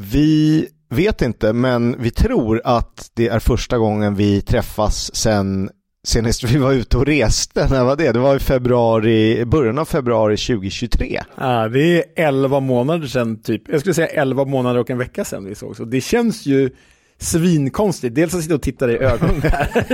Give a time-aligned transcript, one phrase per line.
[0.00, 5.70] Vi vet inte, men vi tror att det är första gången vi träffas sen
[6.06, 7.68] senast vi var ute och reste.
[7.70, 8.12] När var det?
[8.12, 11.20] Det var i februari, början av februari 2023.
[11.38, 13.62] Ja, det är 11 månader sedan, typ.
[13.68, 15.76] Jag skulle säga 11 månader och en vecka sedan vi såg.
[15.76, 16.70] Så det känns ju
[17.18, 18.14] svinkonstigt.
[18.14, 19.86] Dels att sitta och titta dig i ögonen här.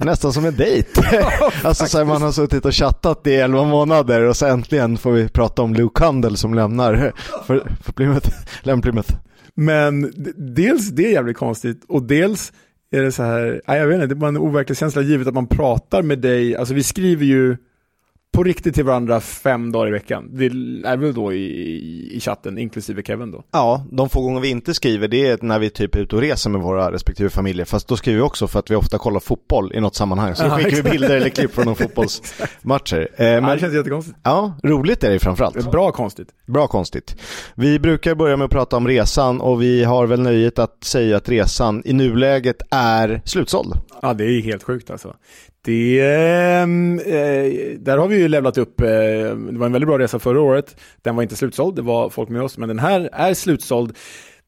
[0.00, 1.02] Nästan som en dejt.
[1.64, 5.12] alltså så här, man har suttit och chattat i 11 månader och så äntligen får
[5.12, 7.12] vi prata om Luke Handel som lämnar
[7.46, 8.30] för, för Plymouth,
[8.62, 9.14] Plymouth.
[9.54, 12.52] Men dels det är jävligt konstigt och dels
[12.90, 15.34] är det så här, jag vet inte, det är bara en overklig känsla givet att
[15.34, 17.56] man pratar med dig, alltså vi skriver ju
[18.32, 20.28] på riktigt till varandra fem dagar i veckan.
[20.32, 20.46] Det
[20.88, 23.44] är väl då i, i chatten, inklusive Kevin då.
[23.50, 26.22] Ja, de få gånger vi inte skriver det är när vi typ är ute och
[26.22, 27.64] reser med våra respektive familjer.
[27.64, 30.34] Fast då skriver vi också för att vi ofta kollar fotboll i något sammanhang.
[30.34, 33.08] Så då skickar vi bilder eller klipp från de fotbollsmatcher.
[33.16, 34.18] Eh, men, ja, det känns jättekonstigt.
[34.22, 35.70] Ja, roligt är det framförallt.
[35.70, 36.28] Bra konstigt.
[36.46, 37.16] Bra konstigt.
[37.54, 41.16] Vi brukar börja med att prata om resan och vi har väl nöjet att säga
[41.16, 43.74] att resan i nuläget är slutsåld.
[44.02, 45.16] Ja, det är helt sjukt alltså.
[45.64, 48.80] Det, ehm, eh, där har vi ju levlat upp.
[48.80, 50.76] Eh, det var en väldigt bra resa förra året.
[51.02, 53.96] Den var inte slutsåld, det var folk med oss, men den här är slutsåld.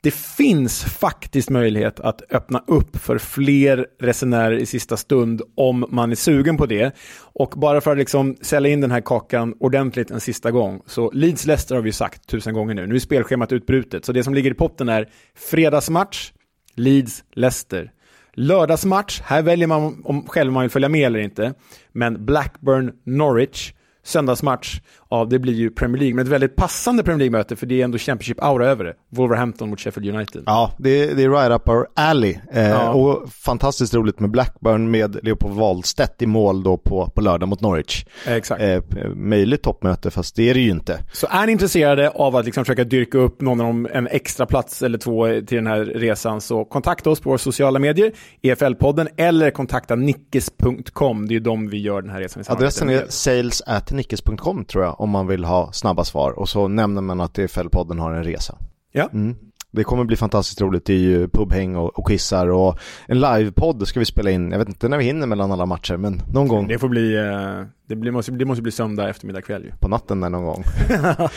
[0.03, 6.11] Det finns faktiskt möjlighet att öppna upp för fler resenärer i sista stund om man
[6.11, 6.95] är sugen på det.
[7.19, 10.83] Och bara för att liksom sälja in den här kakan ordentligt en sista gång.
[10.87, 12.87] Så Leeds Leicester har vi sagt tusen gånger nu.
[12.87, 14.05] Nu är spelschemat utbrutet.
[14.05, 16.33] Så det som ligger i potten är fredagsmatch,
[16.75, 17.91] Leeds Leicester.
[18.35, 21.55] Lördagsmatch, här väljer man om själv man vill följa med eller inte.
[21.93, 23.73] Men Blackburn Norwich
[24.05, 27.81] söndagsmatch, ja det blir ju Premier League, men ett väldigt passande Premier League-möte för det
[27.81, 28.95] är ändå Championship-aura över det.
[29.11, 30.43] Wolverhampton mot Sheffield United.
[30.47, 32.39] Ja, det är, det är right up our alley.
[32.53, 32.91] Eh, ja.
[32.91, 37.61] Och fantastiskt roligt med Blackburn med Leopold Wahlstedt i mål då på, på lördag mot
[37.61, 38.05] Norwich.
[38.27, 38.63] Exakt.
[38.63, 38.83] Eh,
[39.15, 40.99] möjligt toppmöte, fast det är det ju inte.
[41.13, 44.47] Så är ni intresserade av att liksom försöka dyrka upp någon av dem, en extra
[44.47, 49.09] plats eller två till den här resan, så kontakta oss på våra sociala medier, EFL-podden,
[49.17, 51.29] eller kontakta nickes.com.
[51.29, 54.65] Det är ju de vi gör den här resan i Adressen är sales at nickes.com
[54.65, 58.13] tror jag om man vill ha snabba svar och så nämner man att EFL-podden har
[58.13, 58.59] en resa.
[58.93, 59.09] Ja.
[59.13, 59.37] Mm.
[59.71, 60.85] Det kommer bli fantastiskt roligt.
[60.85, 64.51] Det är ju pubhäng och, och quizar och en livepodd ska vi spela in.
[64.51, 66.69] Jag vet inte när vi hinner mellan alla matcher, men någon gång.
[66.69, 69.71] Det får bli, eh, det, blir, måste, det måste bli söndag eftermiddag kväll ju.
[69.81, 70.65] På natten där någon gång.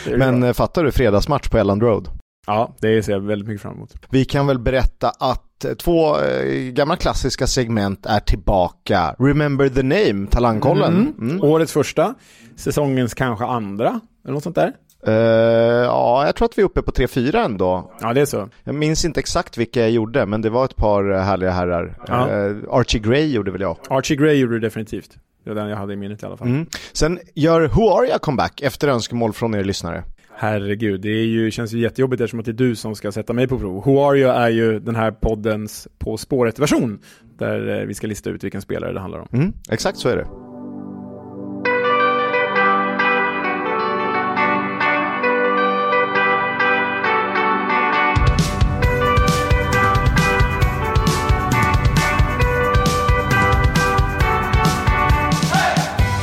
[0.18, 0.48] men bra.
[0.48, 2.08] Eh, fattar du, fredagsmatch på Elland Road?
[2.48, 3.94] Ja, det ser jag väldigt mycket fram emot.
[4.10, 9.14] Vi kan väl berätta att två eh, gamla klassiska segment är tillbaka.
[9.18, 11.14] Remember the name, Talangkollen.
[11.18, 11.30] Mm.
[11.30, 11.42] Mm.
[11.42, 12.14] Årets första,
[12.56, 14.72] säsongens kanske andra, eller något sånt där.
[15.08, 17.92] Uh, ja, jag tror att vi är uppe på 3-4 ändå.
[18.00, 18.48] Ja, det är så.
[18.64, 21.98] Jag minns inte exakt vilka jag gjorde, men det var ett par härliga herrar.
[22.06, 22.28] Ja.
[22.28, 23.76] Uh, Archie Gray gjorde väl jag.
[23.88, 25.10] Archie Gray gjorde du definitivt.
[25.44, 26.48] Det var den jag hade i minnet i alla fall.
[26.48, 26.66] Mm.
[26.92, 30.04] Sen gör Who Are You comeback efter önskemål från er lyssnare.
[30.40, 33.32] Herregud, det är ju, känns ju jättejobbigt eftersom att det är du som ska sätta
[33.32, 33.84] mig på prov.
[33.84, 36.98] Who Are You är ju den här poddens På spåret-version.
[37.38, 39.28] Där eh, vi ska lista ut vilken spelare det handlar om.
[39.32, 40.47] Mm, exakt så är det.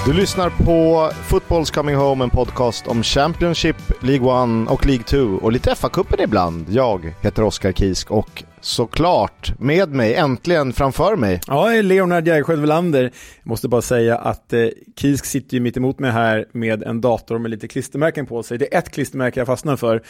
[0.06, 5.18] Du lyssnar på Football's Coming Home, en podcast om Championship, League 1 och League 2
[5.18, 6.66] och lite FA-cupen ibland.
[6.70, 11.42] Jag heter Oskar Kisk och såklart med mig, äntligen framför mig.
[11.48, 13.04] Ja, Leonard Jägersjö Welander.
[13.04, 13.12] Jag
[13.50, 14.68] måste bara säga att eh,
[15.00, 18.58] Kisk sitter ju mitt emot mig här med en dator med lite klistermärken på sig.
[18.58, 20.02] Det är ett klistermärke jag fastnar för.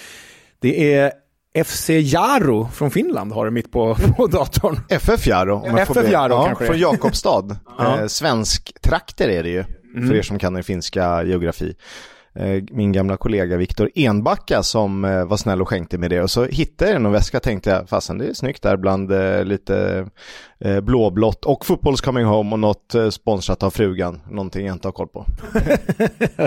[0.59, 1.11] Det är
[1.63, 4.79] FC Jaro från Finland har det mitt på, på datorn.
[4.89, 5.77] FF Jaro?
[5.77, 6.65] FF Jaro ja, kanske.
[6.65, 7.57] Från Jakobstad.
[7.77, 7.99] ja.
[7.99, 9.63] eh, svensk trakter är det ju
[9.95, 10.07] mm.
[10.07, 11.75] för er som kan er finska geografi.
[12.39, 16.31] Eh, min gamla kollega Viktor Enbacka som eh, var snäll och skänkte mig det och
[16.31, 19.43] så hittade jag den och väska tänkte jag, fasen det är snyggt där bland eh,
[19.43, 20.07] lite
[20.83, 25.07] blåblått och Fotbolls Coming Home och något sponsrat av frugan, någonting jag inte har koll
[25.07, 25.25] på.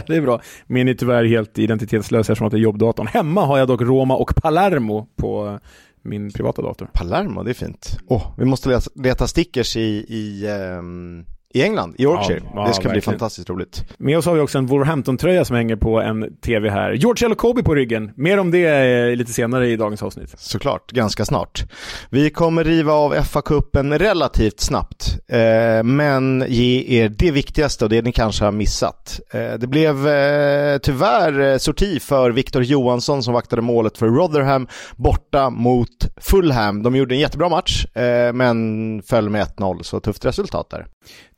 [0.07, 0.41] det är bra.
[0.67, 3.07] Min är tyvärr helt identitetslös eftersom att det är jobbdatorn.
[3.07, 5.59] Hemma har jag dock Roma och Palermo på
[6.03, 6.91] min privata dator.
[6.93, 7.99] Palermo, det är fint.
[8.07, 12.41] Oh, vi måste leta stickers i, i um i England, i Yorkshire.
[12.45, 12.93] Ja, ja, det ska verkligen.
[12.93, 13.85] bli fantastiskt roligt.
[13.99, 16.93] Med oss har vi också en Wolverhampton-tröja som hänger på en TV här.
[16.93, 18.11] George Elokobi på ryggen.
[18.17, 20.35] Mer om det eh, lite senare i dagens avsnitt.
[20.39, 21.65] Såklart, ganska snart.
[22.11, 28.03] Vi kommer riva av FA-cupen relativt snabbt, eh, men ge er det viktigaste och det
[28.03, 29.21] ni kanske har missat.
[29.33, 34.69] Eh, det blev eh, tyvärr eh, sorti för Victor Johansson som vaktade målet för Rotherham
[34.97, 35.89] borta mot
[36.21, 36.83] Fulham.
[36.83, 40.87] De gjorde en jättebra match, eh, men föll med 1-0, så tufft resultat där.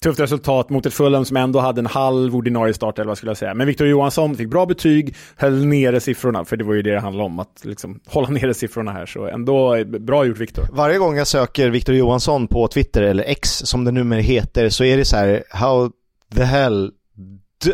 [0.03, 3.55] Tufft resultat mot ett Fulham som ändå hade en halv ordinarie startelva skulle jag säga.
[3.55, 7.01] Men Victor Johansson fick bra betyg, höll nere siffrorna, för det var ju det det
[7.01, 9.07] handlade om, att liksom hålla nere siffrorna här.
[9.07, 10.67] Så ändå bra gjort Victor.
[10.73, 14.85] Varje gång jag söker Victor Johansson på Twitter, eller X som det numera heter, så
[14.85, 15.91] är det så här, how
[16.35, 16.91] the hell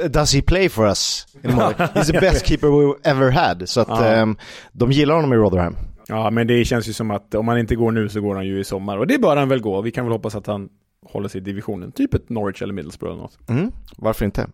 [0.08, 1.26] does he play for us?
[1.42, 3.68] He's the best keeper we ever had.
[3.68, 4.22] Så att ja.
[4.22, 4.36] um,
[4.72, 5.76] de gillar honom i Rotherham.
[6.08, 8.46] Ja, men det känns ju som att om han inte går nu så går han
[8.46, 8.98] ju i sommar.
[8.98, 9.80] Och det bör han väl gå.
[9.80, 10.68] Vi kan väl hoppas att han
[11.06, 11.92] håller sig i divisionen.
[11.92, 13.48] Typ ett Norwich eller Middlesbrough eller något.
[13.48, 14.46] Mm, varför inte?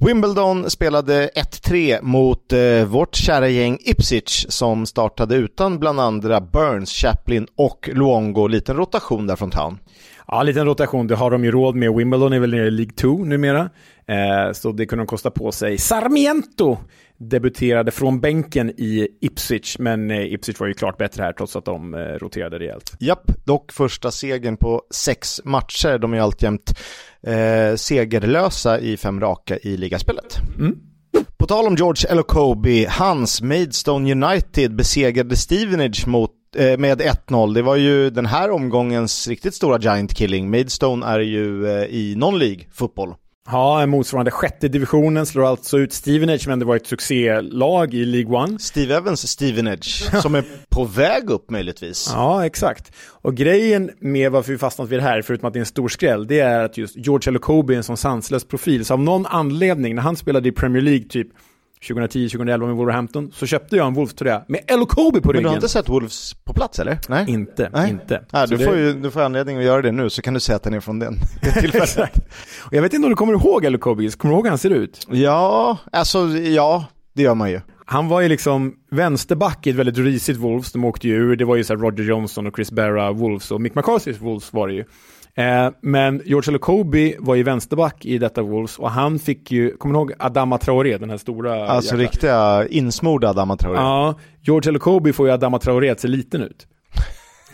[0.00, 6.92] Wimbledon spelade 1-3 mot eh, vårt kära gäng Ipswich som startade utan bland andra Burns,
[6.92, 8.46] Chaplin och Luongo.
[8.46, 9.78] Liten rotation där från town.
[10.26, 11.06] Ja, liten rotation.
[11.06, 11.94] Det har de ju råd med.
[11.94, 13.70] Wimbledon är väl nere i League 2 numera.
[14.06, 15.78] Eh, så det kunde de kosta på sig.
[15.78, 16.78] Sarmiento
[17.18, 21.64] debuterade från bänken i Ipswich, men eh, Ipswich var ju klart bättre här trots att
[21.64, 22.92] de eh, roterade rejält.
[23.00, 25.98] Japp, dock första segern på sex matcher.
[25.98, 26.78] De är alltjämt
[27.22, 30.38] eh, segerlösa i fem raka i ligaspelet.
[30.58, 30.78] Mm.
[31.36, 37.54] På tal om George Elokobi, hans Maidstone United besegrade Stevenage mot eh, med 1-0.
[37.54, 40.50] Det var ju den här omgångens riktigt stora giant killing.
[40.50, 43.14] Maidstone är ju i non-League fotboll.
[43.50, 48.36] Ja, motsvarande sjätte divisionen slår alltså ut Stevenage, men det var ett succélag i League
[48.36, 48.58] One.
[48.58, 52.10] Steve Evans Stevenage, som är på väg upp möjligtvis.
[52.14, 52.92] Ja, exakt.
[53.22, 55.88] Och grejen med varför vi fastnat vid det här, förutom att det är en stor
[55.88, 58.84] skräll, det är att just George Elokobi är en sån sanslös profil.
[58.84, 61.28] Så av någon anledning, när han spelade i Premier League typ
[61.82, 65.34] 2010-2011 med Wolverhampton så köpte jag en Wolves-tröja med Elokobi på ryggen.
[65.34, 66.98] Men du har inte sett Wolves på plats eller?
[67.08, 67.24] Nej.
[67.28, 67.90] Inte, Nej.
[67.90, 68.24] inte.
[68.30, 68.64] Ja, du, det...
[68.64, 70.74] får ju, du får anledning att göra det nu så kan du säga att den
[70.74, 71.14] är från den
[71.60, 72.10] tillfället.
[72.66, 74.70] Och jag vet inte om du kommer ihåg Elokobi, kommer du ihåg hur han ser
[74.70, 75.06] ut?
[75.10, 76.84] Ja, alltså ja,
[77.14, 77.60] det gör man ju.
[77.90, 81.44] Han var ju liksom vänsterback i ett väldigt risigt Wolves, de åkte ju ur, det
[81.44, 84.74] var ju så Roger Johnson och Chris Berra Wolves och Mick McCarthys Wolves var det
[84.74, 84.84] ju.
[85.38, 89.92] Eh, men George Elokobi var ju vänsterback i detta Wolves och han fick ju, kommer
[89.94, 92.04] du ihåg Adama Traoré, den här stora Alltså jäkla...
[92.04, 93.78] riktiga insmorda Adama Traoré.
[93.78, 96.66] Ja, George Elokobi får ju Adama Traoré att se liten ut.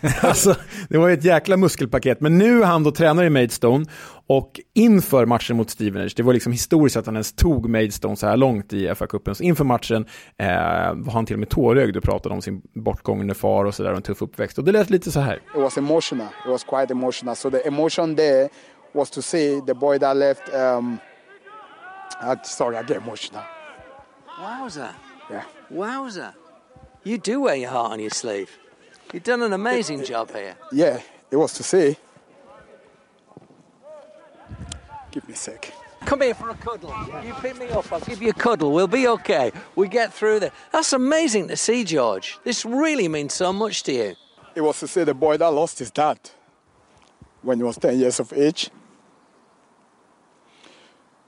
[0.21, 0.55] alltså,
[0.89, 2.21] det var ju ett jäkla muskelpaket.
[2.21, 3.87] Men nu är han då tränare i Maidstone
[4.27, 8.27] och inför matchen mot Stevenage, det var liksom historiskt att han ens tog Maidstone så
[8.27, 10.07] här långt i FA-cupen, så inför matchen
[10.39, 10.49] eh,
[10.95, 13.97] var han till och med tårögd och pratade om sin bortgångne far och sådär och
[13.97, 14.59] en tuff uppväxt.
[14.59, 15.35] Och det lät lite så här.
[15.35, 17.37] It was emotional, it was quite emotional.
[17.37, 18.49] So the emotion there
[18.93, 20.99] was to see the boy that left, um,
[22.23, 23.43] uh, sorry I get emotional.
[24.43, 24.89] Wowza.
[25.31, 25.45] Yeah.
[25.71, 26.33] Wowza.
[27.05, 28.49] You do wear your heart on your sleeve.
[29.15, 30.57] You've done an amazing job here.
[30.73, 31.01] Yeah,
[31.31, 31.97] it was to see.
[35.13, 35.73] Give me a sec.
[36.05, 36.93] Come here for a cuddle.
[37.25, 38.73] You pick me up, I'll give you a cuddle.
[38.73, 39.53] We'll be okay.
[39.77, 40.51] We get through this.
[40.73, 42.41] That's amazing to see, George.
[42.43, 44.17] This really means so much to you.
[44.57, 46.19] It was to see the boy that lost his dad
[47.43, 48.69] when he was 10 years of age.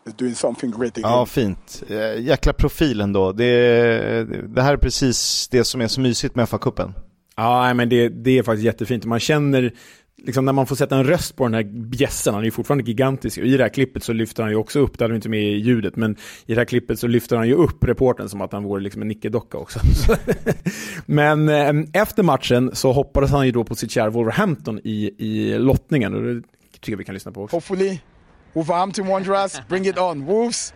[0.07, 1.11] Is doing something great again.
[1.11, 1.83] Ja, fint.
[1.89, 3.33] Eh, jäkla profil ändå.
[3.33, 4.25] Det,
[4.55, 6.93] det här är precis det som är så mysigt med FA-cupen.
[7.37, 9.05] Ja, men det, det är faktiskt jättefint.
[9.05, 9.73] Man känner,
[10.23, 12.85] liksom när man får sätta en röst på den här bjässen, han är ju fortfarande
[12.85, 13.39] gigantisk.
[13.39, 15.29] Och I det här klippet så lyfter han ju också upp, det hade vi inte
[15.29, 16.17] med i ljudet, men
[16.47, 19.03] i det här klippet så lyfter han ju upp reporten som att han vore liksom
[19.03, 19.81] en nickedocka också.
[21.07, 25.59] men eh, efter matchen så hoppades han ju då på sitt kära Wolverhampton i, i
[25.59, 26.15] lottningen.
[26.15, 26.43] Och det
[26.73, 27.57] tycker jag vi kan lyssna på också.
[27.57, 27.99] Hopefully,
[28.53, 30.25] Wolverhampton Wanderers, bring it on.
[30.25, 30.75] Wolves,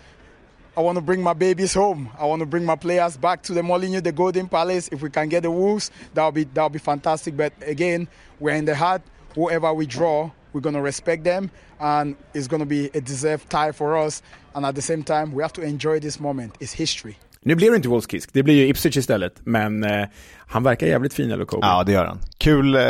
[0.80, 2.08] I want to bring my babies home.
[2.18, 4.88] I want to bring my players back to the Molineux, the Golden Palace.
[4.90, 7.36] If we can get the Wolves, that'll be that'll be fantastic.
[7.36, 8.08] But again,
[8.38, 9.02] we're in the heart.
[9.34, 13.98] Whoever we draw, we're gonna respect them, and it's gonna be a deserved tie for
[13.98, 14.22] us.
[14.54, 16.56] And at the same time, we have to enjoy this moment.
[16.60, 17.18] It's history.
[17.44, 19.32] Nu blir det inte Wolfskisk, det blir ju Ipswich istället.
[19.44, 20.06] Men eh,
[20.46, 21.66] han verkar jävligt fin, eller Kobe.
[21.66, 22.18] Ja, det gör han.
[22.38, 22.74] Kul.
[22.74, 22.80] Eh,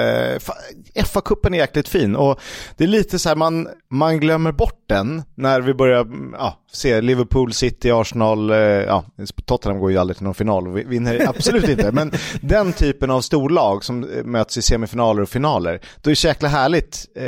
[0.94, 2.40] FA-cupen är jäkligt fin och
[2.76, 6.58] det är lite så här, man, man glömmer bort den när vi börjar mm, ja,
[6.72, 9.04] se Liverpool, City, Arsenal, eh, ja,
[9.44, 11.92] Tottenham går ju aldrig till någon final och vinner absolut inte.
[11.92, 16.16] Men den typen av storlag som eh, möts i semifinaler och finaler, då är det
[16.16, 17.24] så jäkla härligt eh,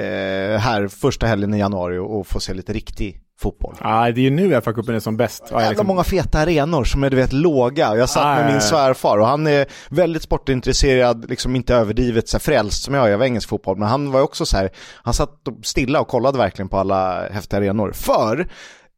[0.60, 3.74] här första helgen i januari och få se lite riktig fotboll.
[3.80, 5.42] Ja, det är ju nu FA-cupen är som bäst.
[5.50, 5.86] Ja, liksom...
[5.86, 7.96] många feta arenor som är du vet låga.
[7.96, 12.36] Jag satt ah, med min svärfar och han är väldigt sportintresserad, liksom inte överdrivet så
[12.36, 13.78] här, frälst som jag är av engelsk fotboll.
[13.78, 14.70] Men han var också så här,
[15.02, 15.30] han satt
[15.62, 17.92] stilla och kollade verkligen på alla häftiga arenor.
[17.92, 18.48] För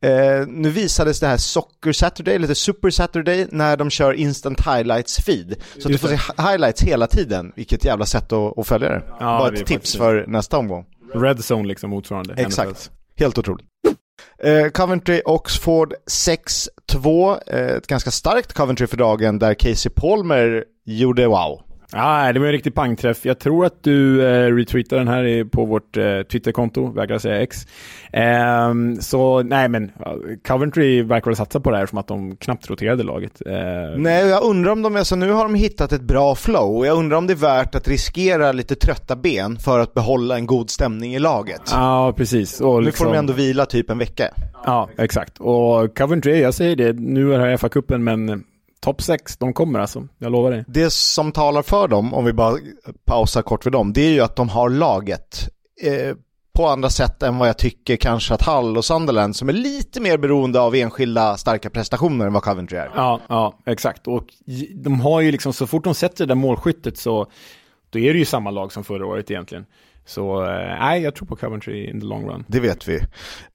[0.05, 5.21] Eh, nu visades det här Soccer Saturday, eller Super Saturday, när de kör Instant Highlights
[5.21, 5.55] feed.
[5.79, 6.19] Så att du får se
[6.51, 9.03] highlights hela tiden, vilket jävla sätt att, att följa det.
[9.09, 10.85] Ja, Bara ett tips för nästa omgång.
[11.15, 12.35] Red Zone liksom motsvarande.
[12.37, 13.67] Exakt, helt otroligt.
[14.39, 17.39] Eh, Coventry Oxford 6-2.
[17.47, 21.63] Eh, ett ganska starkt Coventry för dagen där Casey Palmer gjorde wow.
[21.93, 23.25] Ja, det var en riktig pangträff.
[23.25, 27.67] Jag tror att du eh, retweetade den här på vårt eh, Twitterkonto, vägrar säga X.
[28.13, 29.93] Eh, så nej, men
[30.49, 33.43] Coventry verkar väl satsa på det här som att de knappt roterade laget.
[33.47, 33.55] Eh,
[33.97, 36.87] nej, jag undrar om de, alltså nu har de hittat ett bra flow.
[36.87, 40.47] Jag undrar om det är värt att riskera lite trötta ben för att behålla en
[40.47, 41.63] god stämning i laget.
[41.71, 42.61] Ja, precis.
[42.61, 43.07] Och nu liksom...
[43.07, 44.29] får de ändå vila typ en vecka.
[44.65, 45.39] Ja, exakt.
[45.39, 48.45] Och Coventry, jag säger det, nu är det här FA-cupen, men
[48.85, 50.09] topp 6, de kommer alltså.
[50.19, 50.65] Jag lovar dig.
[50.69, 52.57] Det som talar för dem, om vi bara
[53.05, 55.49] pausar kort vid dem, det är ju att de har laget.
[55.83, 56.17] Eh,
[56.55, 60.01] på andra sätt än vad jag tycker kanske att Hull och Sunderland som är lite
[60.01, 62.91] mer beroende av enskilda starka prestationer än vad Coventry är.
[62.97, 64.09] Ja, ja, exakt.
[64.09, 64.25] Och
[64.75, 67.27] de har ju liksom, så fort de sätter det där målskyttet så
[67.91, 69.67] då är det ju samma lag som förra året egentligen.
[70.07, 72.45] Så eh, nej, jag tror på Coventry in the long run.
[72.49, 72.95] Det vet vi.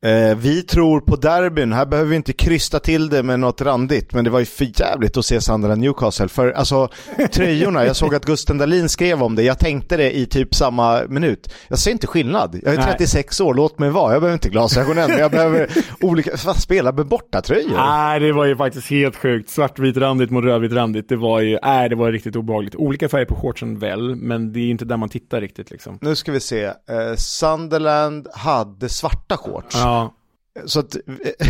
[0.01, 1.73] Eh, vi tror på derbyn.
[1.73, 4.13] Här behöver vi inte krysta till det med något randigt.
[4.13, 6.27] Men det var ju för jävligt att se Sunderland Newcastle.
[6.27, 6.89] För alltså
[7.31, 9.43] tröjorna, jag såg att Gusten Dahlin skrev om det.
[9.43, 11.53] Jag tänkte det i typ samma minut.
[11.67, 12.59] Jag ser inte skillnad.
[12.63, 13.47] Jag är 36 nej.
[13.47, 14.13] år, låt mig vara.
[14.13, 15.09] Jag behöver inte glasögonen.
[15.09, 15.69] men jag behöver
[16.01, 17.77] olika, spela med bortatröjor.
[17.77, 19.49] Nej, det var ju faktiskt helt sjukt.
[19.49, 21.09] Svartvitrandigt mot rödvitrandigt.
[21.09, 22.75] Det var ju, nej, det var riktigt obehagligt.
[22.75, 25.97] Olika färger på shortsen väl, men det är inte där man tittar riktigt liksom.
[26.01, 26.63] Nu ska vi vi se.
[26.63, 29.75] Eh, Sunderland hade svarta shorts.
[29.75, 30.13] Ja.
[30.65, 31.01] Så att eh,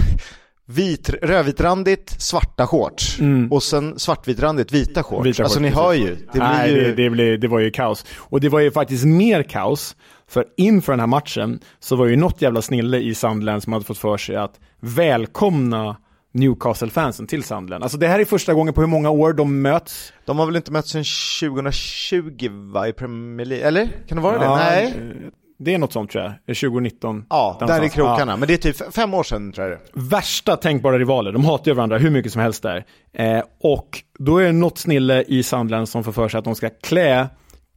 [0.66, 3.52] vit, rödvitrandigt svarta shorts mm.
[3.52, 5.26] och sen svartvitrandigt vita shorts.
[5.26, 6.16] Vita alltså shorts, ni hör ju.
[6.34, 6.84] Det, Nej, ju...
[6.84, 8.06] Det, det, blev, det var ju kaos.
[8.18, 9.96] Och det var ju faktiskt mer kaos.
[10.28, 13.86] För inför den här matchen så var ju något jävla snille i Sunderland som hade
[13.86, 15.98] fått för sig att välkomna
[16.32, 17.84] Newcastle-fansen till Sunderland.
[17.84, 20.14] Alltså det här är första gången på hur många år de möts.
[20.26, 21.04] De har väl inte mötts sedan
[21.42, 23.68] 2020 va, i Premier League?
[23.68, 23.90] Eller?
[24.08, 24.56] Kan det vara ja, det?
[24.56, 25.32] Nej.
[25.62, 27.26] Det är något sånt tror jag, 2019.
[27.30, 28.32] Ja, där i krokarna.
[28.32, 28.38] Ja.
[28.38, 31.72] Men det är typ fem år sedan tror jag det Värsta tänkbara rivaler, de hatar
[31.72, 32.86] ju varandra hur mycket som helst där.
[33.14, 36.56] Eh, och då är det något snille i Sunderland som får för sig att de
[36.56, 37.28] ska klä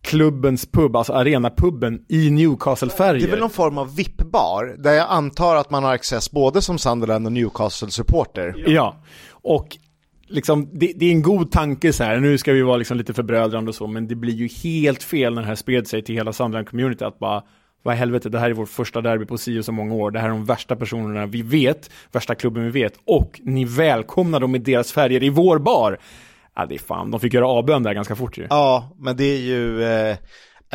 [0.03, 3.21] klubbens pub, alltså arenapubben i Newcastle-färger.
[3.21, 6.63] Det är väl någon form av VIP-bar, där jag antar att man har access både
[6.63, 8.65] som Sunderland och Newcastle-supporter.
[8.67, 8.97] Ja,
[9.31, 9.77] och
[10.29, 13.15] liksom, det, det, är en god tanke så här, nu ska vi vara liksom lite
[13.15, 16.15] förbrödrande och så, men det blir ju helt fel när det här spred sig till
[16.15, 17.43] hela Sunderland-community att bara
[17.83, 20.11] vad i helvete, det här är vår första derby på si och så många år.
[20.11, 22.93] Det här är de värsta personerna vi vet, värsta klubben vi vet.
[23.05, 25.99] Och ni välkomnar dem i deras färger i vår bar.
[26.57, 28.47] Ja, det är fan, de fick göra avbön där ganska fort ju.
[28.51, 30.17] Ja, men det är ju, eh,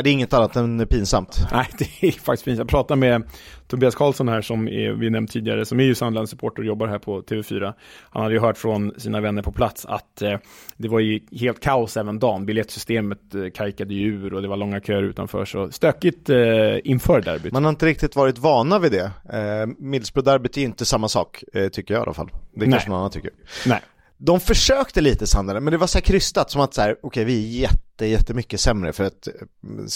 [0.04, 1.48] det är inget annat än pinsamt.
[1.52, 2.58] Nej, det är faktiskt pinsamt.
[2.58, 3.24] Jag pratade med
[3.68, 6.88] Tobias Karlsson här som är, vi nämnt tidigare, som är ju Sandlands supporter och jobbar
[6.88, 7.74] här på TV4.
[8.10, 10.38] Han hade ju hört från sina vänner på plats att eh,
[10.78, 12.46] det var ju helt kaos även dagen.
[12.46, 15.46] Biljettsystemet eh, kajkade ju ur och det var långa köer utanför.
[15.46, 16.38] Så stökigt eh,
[16.84, 17.54] inför derbyt.
[17.54, 19.12] Man har inte riktigt varit vana vid det.
[19.34, 22.30] Eh, Middlesbrough-derbyt är inte samma sak, eh, tycker jag i alla fall.
[22.54, 22.72] Det Nej.
[22.72, 23.32] kanske någon annan tycker.
[23.66, 23.82] Nej.
[24.18, 27.08] De försökte lite Sandra, men det var så här krystat som att så här, okej
[27.08, 29.34] okay, vi är jätte, jättemycket sämre för att eh,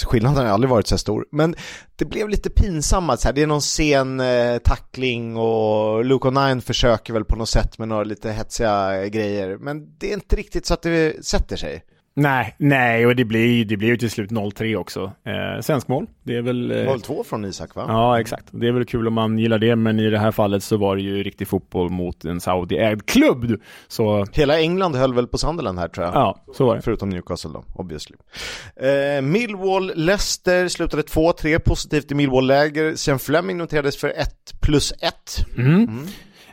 [0.06, 1.26] skillnaden har aldrig varit så här stor.
[1.32, 1.56] Men
[1.96, 6.62] det blev lite pinsamt, så här, det är någon sen eh, tackling och Luke O'Nine
[6.62, 9.58] försöker väl på något sätt med några lite hetsiga eh, grejer.
[9.58, 11.84] Men det är inte riktigt så att det sätter sig.
[12.14, 15.12] Nej, nej, och det blir, det blir ju till slut 0-3 också.
[15.26, 16.72] Eh, svensk mål, det är väl...
[16.72, 16.76] Eh...
[16.76, 17.86] 0-2 från Isak va?
[17.88, 18.46] Ja, exakt.
[18.52, 20.96] Det är väl kul om man gillar det, men i det här fallet så var
[20.96, 23.62] det ju riktig fotboll mot en Saudi-ägd klubb.
[23.88, 24.26] Så...
[24.32, 26.16] Hela England höll väl på Sunderland här tror jag.
[26.16, 26.82] Ja, så var det.
[26.82, 28.16] Förutom Newcastle då, obviously.
[28.76, 32.96] Eh, Millwall, Leicester slutade 2-3, positivt i Millwall-läger.
[32.96, 34.30] Sen Fleming noterades för 1
[34.62, 35.14] plus 1.
[35.58, 35.74] Mm.
[35.74, 36.08] Mm.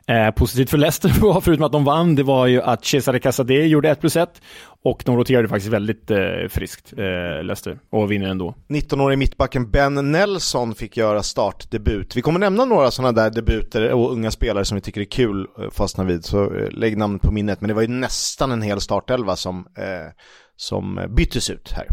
[0.08, 3.66] Eh, positivt för Leicester var, förutom att de vann, det var ju att Cesare Casadei
[3.66, 4.42] gjorde 1 plus 1
[4.84, 8.54] och de roterade faktiskt väldigt eh, friskt, eh, Leicester, och vinner ändå.
[8.68, 12.16] 19-årig mittbacken Ben Nelson fick göra startdebut.
[12.16, 15.46] Vi kommer nämna några sådana där debuter och unga spelare som vi tycker är kul
[15.58, 17.60] eh, fastna vid, så eh, lägg namnet på minnet.
[17.60, 20.12] Men det var ju nästan en hel startelva som, eh,
[20.56, 21.86] som byttes ut här.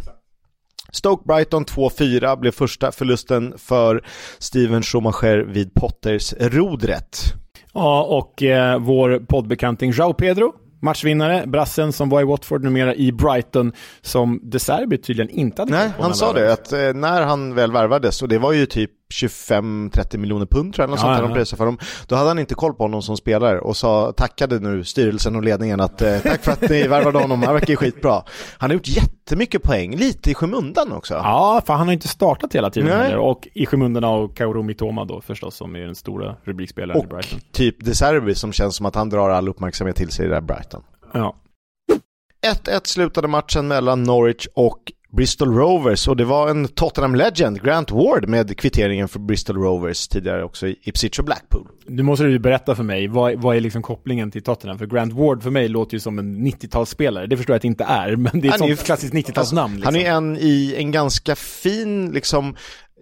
[0.92, 4.06] Stoke Brighton 2-4 blev första förlusten för
[4.40, 7.36] Steven Schumacher vid Potters rodret.
[7.76, 13.12] Ja, och eh, vår poddbekanting Jao Pedro, matchvinnare, brassen som var i Watford, numera i
[13.12, 17.56] Brighton, som De Serbi tydligen inte hade Nej, han sa det, att eh, när han
[17.56, 21.36] väl värvades, och det var ju typ 25-30 miljoner pund tror jag, något ja, sånt
[21.36, 21.44] ja.
[21.44, 21.78] de för dem.
[22.08, 25.44] Då hade han inte koll på honom som spelare och sa, tackade nu styrelsen och
[25.44, 28.24] ledningen att eh, tack för att ni värvade honom, han verkar ju skitbra.
[28.58, 31.14] Han har gjort jättemycket poäng, lite i skymundan också.
[31.14, 33.18] Ja, för han har inte startat hela tiden heller.
[33.18, 37.08] Och i skymundan av Kaoru Mitoma då förstås, som är den stora rubrikspelaren och i
[37.08, 37.40] Brighton.
[37.40, 40.28] Och typ De Serbi som känns som att han drar all uppmärksamhet till sig i
[40.30, 40.84] det där Brighton.
[41.14, 41.36] Ja.
[42.46, 44.80] 1-1 slutade matchen mellan Norwich och
[45.16, 50.08] Bristol Rovers och det var en Tottenham Legend, Grant Ward, med kvitteringen för Bristol Rovers
[50.08, 51.68] tidigare också i Ipswich och Blackpool.
[51.88, 54.78] Nu måste du berätta för mig, vad, vad är liksom kopplingen till Tottenham?
[54.78, 57.68] För Grant Ward för mig låter ju som en 90-talsspelare, det förstår jag att det
[57.68, 59.76] inte är, men det är ett sånt klassiskt 90-talsnamn.
[59.76, 59.96] Liksom.
[59.96, 62.56] Han är en i en ganska fin, liksom,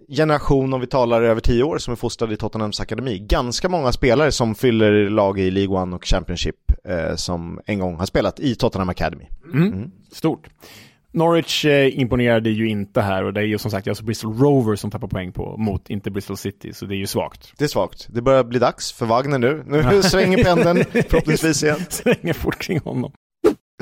[0.08, 3.18] generation om vi talar över tio år som är fostrad i Tottenhams akademi.
[3.18, 6.56] Ganska många spelare som fyller lag i League One och Championship
[6.88, 9.24] eh, som en gång har spelat i Tottenham Academy.
[9.52, 9.72] Mm.
[9.72, 9.90] Mm.
[10.12, 10.48] Stort.
[11.14, 14.80] Norwich eh, imponerade ju inte här och det är ju som sagt alltså Bristol Rovers
[14.80, 17.52] som tappar poäng på mot inte Bristol City, så det är ju svagt.
[17.58, 18.06] Det är svagt.
[18.10, 19.64] Det börjar bli dags för Wagner nu.
[19.66, 21.78] Nu svänger pendeln förhoppningsvis igen.
[21.88, 23.12] svänger fort kring honom.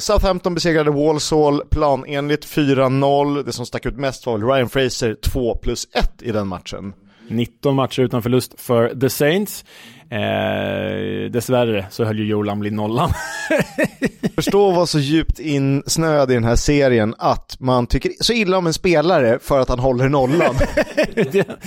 [0.01, 3.43] Southampton besegrade Walsall planenligt 4-0.
[3.45, 6.93] Det som stack ut mest var Ryan Fraser 2 plus 1 i den matchen.
[7.29, 9.65] 19 matcher utan förlust för The Saints.
[10.13, 13.11] Eh, dessvärre så höll ju Joe Lamley nollan.
[14.35, 18.67] Förstå vad så djupt insnöad i den här serien att man tycker så illa om
[18.67, 20.55] en spelare för att han håller nollan.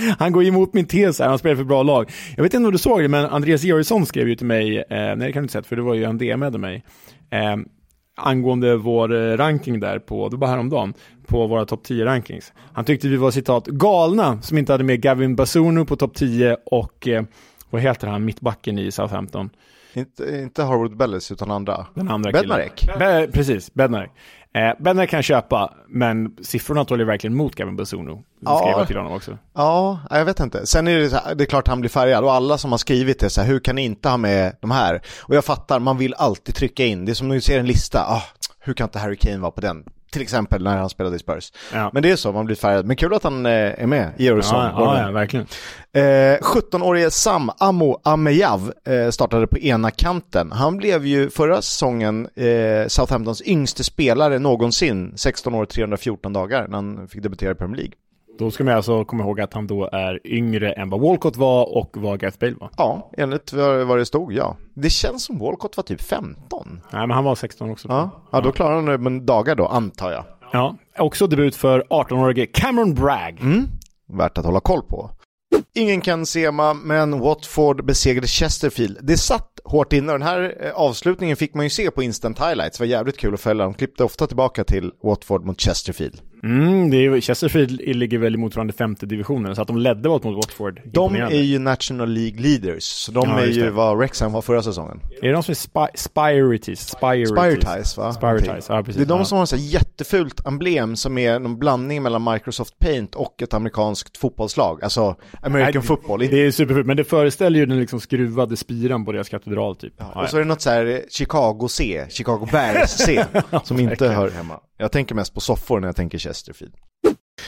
[0.20, 2.12] han går emot min tes här, han spelar för bra lag.
[2.36, 4.84] Jag vet inte om du såg det, men Andreas Georgsson skrev ju till mig, eh,
[4.90, 6.84] nej det kan du inte sett för det var ju han DMade mig.
[7.32, 7.56] Eh,
[8.18, 10.94] angående vår eh, ranking där på, det var häromdagen,
[11.28, 12.54] på våra topp 10 rankings.
[12.74, 16.58] Han tyckte vi var citat galna som inte hade med Gavin Basunu på topp 10
[16.66, 17.24] och eh,
[17.70, 19.50] vad heter han, mittbacken i Southampton?
[19.94, 21.88] Inte, inte Harwood Bellis utan andra.
[21.94, 22.90] Den andra Bednarek.
[23.00, 24.12] Be, precis, Bednarek.
[24.54, 28.24] Eh, Bednarek kan jag köpa, men siffrorna talar verkligen mot Gavin Basunu.
[28.40, 29.38] Ja, till honom också.
[29.54, 30.66] Ja, jag vet inte.
[30.66, 32.78] Sen är det, så här, det är klart han blir färgad och alla som har
[32.78, 35.02] skrivit det så här, hur kan ni inte ha med de här?
[35.22, 37.68] Och jag fattar, man vill alltid trycka in, det är som när du ser en
[37.68, 38.24] lista, ah,
[38.60, 39.84] hur kan inte Harry Kane vara på den?
[40.16, 41.52] Till exempel när han spelade i Spurs.
[41.74, 41.90] Ja.
[41.94, 42.86] Men det är så, man blir färgad.
[42.86, 44.60] Men kul att han eh, är med, Georgsson.
[44.60, 45.46] Ja, ja, ja, verkligen.
[45.94, 46.02] Eh,
[46.42, 50.52] 17-årige Sam Amo Ameyav eh, startade på ena kanten.
[50.52, 56.76] Han blev ju förra säsongen eh, Southamptons yngste spelare någonsin, 16 år 314 dagar, när
[56.76, 57.94] han fick debutera i Premier League.
[58.38, 61.78] Då ska man alltså komma ihåg att han då är yngre än vad Walcott var
[61.78, 62.70] och vad Gareth Bale var.
[62.78, 64.58] Ja, enligt vad det stod, ja.
[64.74, 66.82] Det känns som Walcott var typ 15.
[66.92, 67.88] Nej, men han var 16 också.
[67.88, 70.24] Ja, ja då klarar han det med dagar då, antar jag.
[70.52, 73.42] Ja, också debut för 18-årige Cameron Bragg.
[73.42, 73.66] Mm.
[74.08, 75.12] Värt att hålla koll på.
[75.74, 78.98] Ingen kan Sema, men Watford besegrade Chesterfield.
[79.02, 82.78] Det satt hårt inne den här eh, avslutningen fick man ju se på instant highlights.
[82.78, 83.64] Det var jävligt kul att följa.
[83.64, 86.22] De klippte ofta tillbaka till Watford mot Chesterfield.
[86.46, 90.24] Mm, det är, Chesterfield ligger väl i motsvarande femte divisionen, så att de ledde mot
[90.24, 90.82] Watford.
[90.86, 94.62] De är ju National League Leaders, så de ja, är ju vad Wrexham var förra
[94.62, 95.00] säsongen.
[95.22, 96.80] Är det de som är Spy Spirities?
[96.80, 98.14] Spirities, va?
[98.14, 98.96] Spirities, ja precis.
[98.96, 103.16] Det är de som har så jättefult emblem som är en blandning mellan Microsoft Paint
[103.16, 106.20] och ett amerikanskt fotbollslag, alltså American Nej, football.
[106.20, 109.94] Det är superfult, men det föreställer ju den liksom skruvade spiran på deras katedral typ.
[109.98, 113.26] Ja, och så är det något så här Chicago C, Chicago Bears C,
[113.64, 114.60] som inte hör hemma.
[114.78, 116.74] Jag tänker mest på soffor när jag tänker Chesterfield.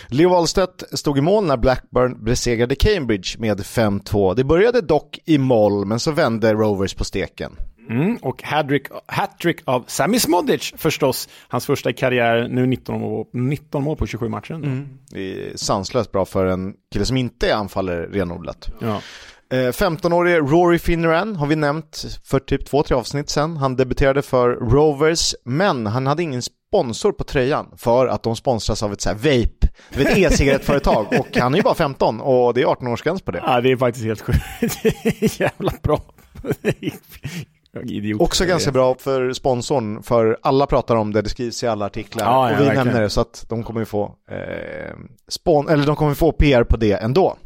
[0.07, 4.35] Leo Wahlstedt stod i mål när Blackburn besegrade Cambridge med 5-2.
[4.35, 7.51] Det började dock i moll, men så vände Rovers på steken.
[7.89, 8.43] Mm, och
[9.07, 11.29] hattrick av Sami Smodic förstås.
[11.47, 14.53] Hans första karriär, nu 19 mål, 19 mål på 27 matcher.
[14.53, 14.89] Mm.
[15.11, 18.69] Det är sanslöst bra för en kille som inte anfaller renodlat.
[18.81, 19.01] Ja.
[19.51, 23.57] 15-årige eh, Rory Finneran har vi nämnt för typ två, tre avsnitt sedan.
[23.57, 28.83] Han debuterade för Rovers, men han hade ingen sponsor på tröjan för att de sponsras
[28.83, 32.61] av ett så här vape, ett e-cigarettföretag och han är ju bara 15 och det
[32.61, 33.41] är 18-årsgräns på det.
[33.45, 34.39] Ja, det är faktiskt helt sjukt.
[35.39, 36.01] Jävla bra.
[37.83, 38.21] Idiot.
[38.21, 42.25] Också ganska bra för sponsorn, för alla pratar om det, det skrivs i alla artiklar
[42.25, 42.87] ja, och vi verkligen.
[42.87, 44.95] nämner det så att de kommer få eh,
[45.29, 47.37] spon eller de kommer få PR på det ändå.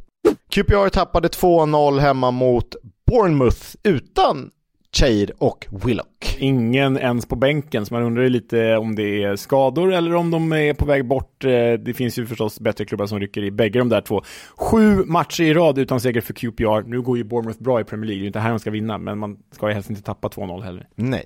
[0.50, 2.76] QPR tappade 2-0 hemma mot
[3.12, 4.50] Bournemouth utan
[4.96, 6.38] Chair och Willock.
[6.40, 10.32] Ingen ens på bänken, så man undrar ju lite om det är skador eller om
[10.32, 11.44] de är på väg bort.
[11.44, 14.22] Eh, det finns ju förstås bättre klubbar som rycker i bägge de där två.
[14.56, 16.90] Sju matcher i rad utan seger för QPR.
[16.90, 18.98] Nu går ju Bournemouth bra i Premier League, det är inte här de ska vinna,
[18.98, 20.88] men man ska ju helst inte tappa 2-0 heller.
[20.96, 21.26] Nej.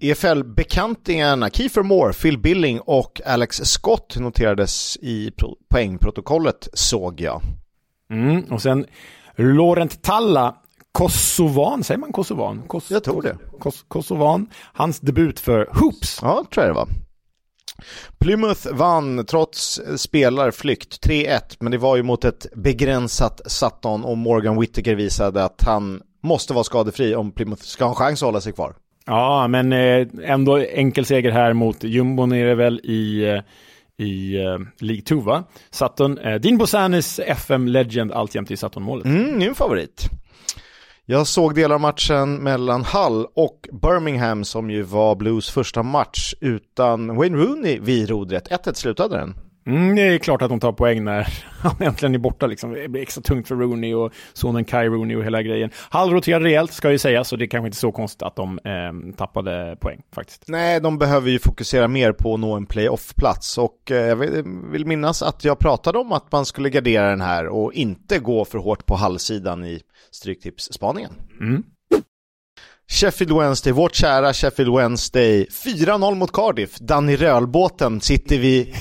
[0.00, 5.30] EFL-bekantingarna Kiefer Moore, Phil Billing och Alex Scott noterades i
[5.70, 7.40] poängprotokollet såg jag.
[8.10, 8.86] Mm, och sen
[9.36, 10.54] Laurent Talla
[10.94, 12.62] Kosovan, säger man Kosovan?
[12.66, 13.38] Kos jag tror det.
[13.60, 16.18] Kos Kosovan, hans debut för Hoops.
[16.22, 16.88] Ja, tror jag det var.
[18.18, 24.60] Plymouth vann trots spelarflykt 3-1, men det var ju mot ett begränsat Sutton och Morgan
[24.60, 28.40] Whittaker visade att han måste vara skadefri om Plymouth ska ha en chans att hålla
[28.40, 28.74] sig kvar.
[29.06, 33.40] Ja, men eh, ändå enkel seger här mot jumbon är det väl i eh,
[33.96, 35.44] i uh, League 2 va?
[35.70, 39.06] Sutton, uh, Dean Bosanis FM Legend alltjämt i Sutton-målet.
[39.06, 40.10] Mm, min favorit.
[41.06, 46.34] Jag såg delar av matchen mellan Hull och Birmingham som ju var Blues första match
[46.40, 48.48] utan Wayne Rooney vid rodret.
[48.48, 49.34] 1-1 slutade den.
[49.66, 51.28] Mm, det är klart att de tar poäng när
[51.60, 52.46] han äntligen är borta.
[52.46, 52.72] Liksom.
[52.72, 55.70] Det blir extra tungt för Rooney och sonen Kai Rooney och hela grejen.
[55.90, 58.58] Hall roterade rejält, ska ju sägas, så det är kanske inte så konstigt att de
[58.58, 60.44] eh, tappade poäng faktiskt.
[60.48, 64.16] Nej, de behöver ju fokusera mer på att nå en playoff-plats och eh, jag
[64.70, 68.44] vill minnas att jag pratade om att man skulle gardera den här och inte gå
[68.44, 71.12] för hårt på Hall-sidan i Stryktipsspaningen.
[71.40, 71.62] Mm.
[72.90, 75.46] Sheffield Wednesday, vårt kära Sheffield Wednesday.
[75.64, 76.78] 4-0 mot Cardiff.
[76.78, 78.74] Danny Röhlbåten sitter vi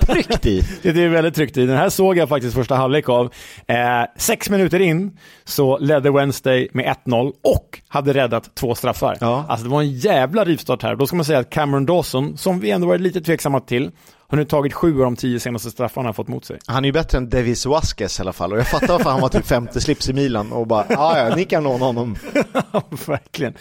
[0.00, 0.62] tryggt i.
[0.82, 1.66] Det är väldigt tryggt i.
[1.66, 3.32] Den här såg jag faktiskt första halvlek av.
[3.66, 3.76] Eh,
[4.18, 9.16] sex minuter in så ledde Wednesday med 1-0 och hade räddat två straffar.
[9.20, 9.44] Ja.
[9.48, 10.96] Alltså det var en jävla rivstart här.
[10.96, 13.90] Då ska man säga att Cameron Dawson, som vi ändå varit lite tveksamma till,
[14.34, 16.58] har nu tagit sju av de tio senaste straffarna han fått mot sig.
[16.66, 19.20] Han är ju bättre än Davis Vasquez i alla fall och jag fattar varför han
[19.20, 22.16] var typ femte slips i Milan och bara ja ja, ni kan nå honom.
[23.06, 23.54] Verkligen.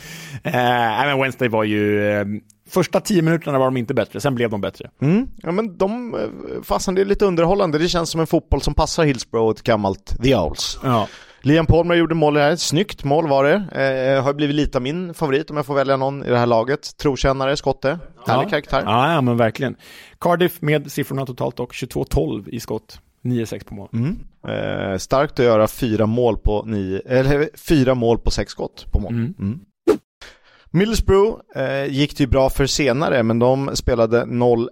[0.43, 2.25] Eh, men Wednesday var ju, eh,
[2.69, 4.89] första tio minuterna var de inte bättre, sen blev de bättre.
[5.01, 5.27] Mm.
[5.38, 6.21] Ja men de, eh,
[6.63, 10.23] fastän det är lite underhållande, det känns som en fotboll som passar Hillsborough ett gammalt
[10.23, 10.79] The Owls.
[10.83, 11.07] Ja.
[11.45, 13.53] Liam Palmer gjorde mål här, snyggt mål var det.
[13.53, 16.97] Eh, har blivit lite min favorit om jag får välja någon i det här laget.
[16.97, 18.49] Trotjänare, skotte, härlig ja.
[18.49, 18.84] karaktär.
[18.86, 19.75] Ja, ja, men verkligen.
[20.19, 22.99] Cardiff med siffrorna totalt och 22-12 i skott.
[23.23, 23.89] 9-6 på mål.
[23.93, 24.19] Mm.
[24.47, 28.99] Eh, starkt att göra fyra mål på nio, eller fyra mål på sex skott på
[28.99, 29.13] mål.
[29.13, 29.34] Mm.
[29.39, 29.60] Mm.
[30.71, 34.67] Middlesbrough eh, gick det ju bra för senare, men de spelade 0-1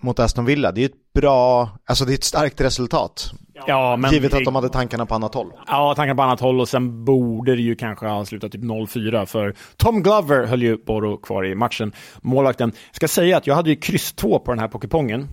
[0.00, 0.72] mot Aston Villa.
[0.72, 3.32] Det är ett bra, alltså det är ett starkt resultat.
[3.66, 5.52] Ja, men Givet att de hade tankarna på annat håll.
[5.66, 9.26] Ja, tankarna på annat håll och sen borde det ju kanske ha slutat typ 0-4
[9.26, 11.92] för Tom Glover höll ju Boro kvar i matchen.
[12.20, 12.72] Målvakten.
[12.92, 15.28] Ska säga att jag hade ju kryss 2 på den här poképongen.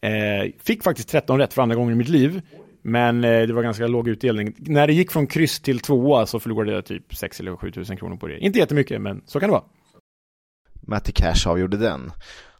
[0.00, 2.42] Eh, fick faktiskt 13 rätt för andra gången i mitt liv.
[2.82, 4.54] Men eh, det var ganska låg utdelning.
[4.58, 7.96] När det gick från kryss till tvåa så förlorade jag typ 6 eller 7 tusen
[7.96, 8.38] kronor på det.
[8.38, 9.64] Inte jättemycket, men så kan det vara.
[10.80, 12.12] Matty Cash avgjorde den.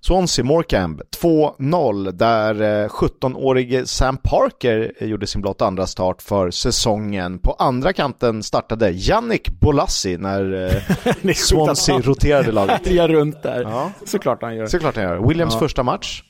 [0.04, 2.54] Swansea Morecambe 2-0 där
[2.88, 7.38] 17-årige Sam Parker gjorde sin blott andra start för säsongen.
[7.38, 12.80] På andra kanten startade Yannick Bolassi när Swansea roterade laget.
[12.98, 13.62] Han runt där.
[13.62, 13.90] Ja.
[14.06, 14.66] Såklart han gör.
[14.66, 15.28] Såklart han gör.
[15.28, 15.58] Williams Ja.
[15.60, 16.22] första match.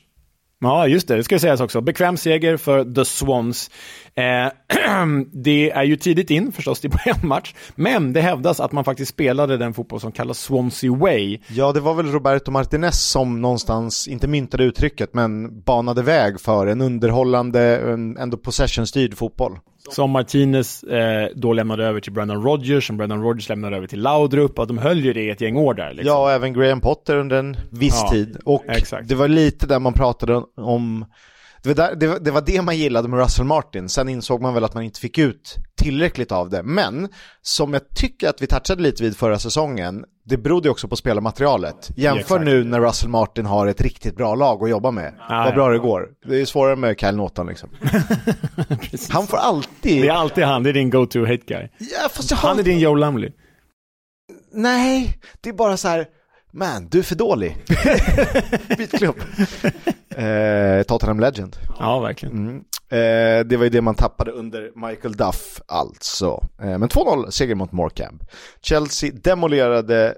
[0.63, 1.17] Ja, just det.
[1.17, 1.81] Det ska sägas också.
[1.81, 3.71] Bekväm seger för The Swans.
[4.15, 4.53] Eh,
[5.33, 7.55] det är ju tidigt in förstås, det är bara en match.
[7.75, 11.39] Men det hävdas att man faktiskt spelade den fotboll som kallas Swansea Way.
[11.49, 16.67] Ja, det var väl Roberto Martinez som någonstans, inte myntade uttrycket, men banade väg för
[16.67, 19.59] en underhållande, en ändå possession-styrd fotboll.
[19.91, 24.01] Som Martinez eh, då lämnade över till Brendan Rodgers, som Brendan Rodgers lämnade över till
[24.03, 24.59] Laudrup.
[24.59, 25.91] Och de höll ju det i ett gäng år där.
[25.91, 26.07] Liksom.
[26.07, 28.37] Ja, och även Graham Potter under en viss Ja, tid.
[28.45, 29.09] Och exakt.
[29.09, 31.05] det var lite där man pratade om,
[31.63, 33.89] det var, där, det, var, det man gillade med Russell Martin.
[33.89, 36.63] Sen insåg man väl att man inte fick ut tillräckligt av det.
[36.63, 37.09] Men,
[37.43, 41.91] som jag tycker att vi touchade lite vid förra säsongen, det berodde också på spelarmaterialet.
[41.97, 42.45] Jämför exakt.
[42.45, 45.15] nu när Russell Martin har ett riktigt bra lag att jobba med.
[45.29, 45.73] Ja, Vad bra ja.
[45.73, 46.09] det går.
[46.27, 47.71] Det är svårare med Kyle Norton liksom.
[49.11, 50.03] Han får alltid...
[50.03, 51.69] Det är alltid han, det är din go-to hate guy.
[51.79, 52.49] Ja, fast jag har...
[52.49, 53.31] Han är din Joe Lumley.
[54.53, 56.07] Nej, det är bara så här,
[56.53, 57.57] man, du är för dålig.
[58.79, 59.17] Byt klubb.
[60.17, 61.57] Eh, Tottenham Legend.
[61.79, 62.37] Ja, verkligen.
[62.37, 62.57] Mm.
[62.89, 66.45] Eh, det var ju det man tappade under Michael Duff alltså.
[66.63, 68.25] Eh, men 2-0 seger mot Morecambe.
[68.61, 70.15] Chelsea demolerade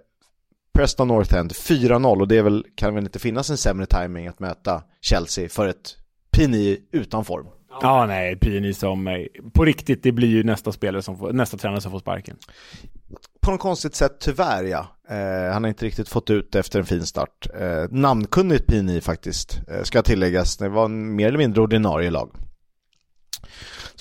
[0.75, 4.27] Preston North End 4-0 och det är väl, kan väl inte finnas en sämre timing
[4.27, 5.97] att möta Chelsea för ett
[6.31, 7.47] Pini utan form.
[7.81, 9.15] Ja, nej, Pini som, eh,
[9.53, 12.37] på riktigt, det blir ju nästa spelare som får, nästa tränare som får sparken.
[13.41, 14.87] På något konstigt sätt tyvärr ja.
[15.09, 17.47] Eh, han har inte riktigt fått ut det efter en fin start.
[17.61, 20.57] Eh, namnkunnigt Pini faktiskt, eh, ska tilläggas.
[20.57, 22.31] Det var en mer eller mindre ordinarie lag.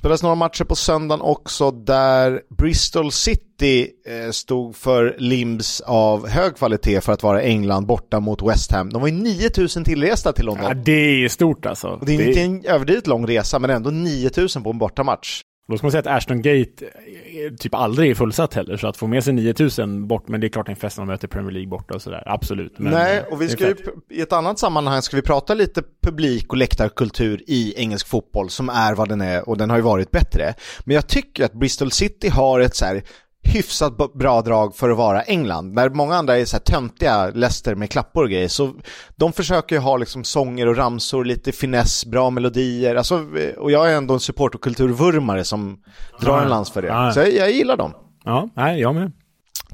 [0.04, 6.56] Spelas några matcher på söndagen också där Bristol City eh, stod för limbs av hög
[6.56, 8.90] kvalitet för att vara England borta mot West Ham.
[8.90, 10.66] De var ju 9000 tillresta till London.
[10.68, 10.92] Ja, det
[11.26, 11.88] är stort alltså.
[11.88, 15.42] Och det är inte en överdrivet lång resa men ändå 9000 på en bortamatch.
[15.68, 18.98] Då ska man säga att Ashton Gate eh, typ aldrig är fullsatt heller, så att
[18.98, 21.52] få med sig 9000 bort, men det är klart en fest när de möter Premier
[21.52, 22.80] League borta och sådär, absolut.
[22.80, 23.76] Men, Nej, eh, och vi ska ju,
[24.10, 28.70] i ett annat sammanhang ska vi prata lite publik och läktarkultur i engelsk fotboll som
[28.70, 30.54] är vad den är och den har ju varit bättre.
[30.86, 33.04] Men jag tycker att Bristol City har ett så här
[33.44, 35.74] hyfsat bra drag för att vara England.
[35.74, 38.74] När många andra är så här töntiga Leicester med klappor och grejer så
[39.16, 42.96] de försöker ju ha liksom sånger och ramsor, lite finess, bra melodier.
[42.96, 43.26] Alltså,
[43.58, 45.80] och jag är ändå en support och kulturvurmare som
[46.22, 46.88] drar en lans för det.
[46.88, 47.12] Ja.
[47.14, 47.94] Så jag, jag gillar dem.
[48.24, 49.12] Ja, nej, jag med.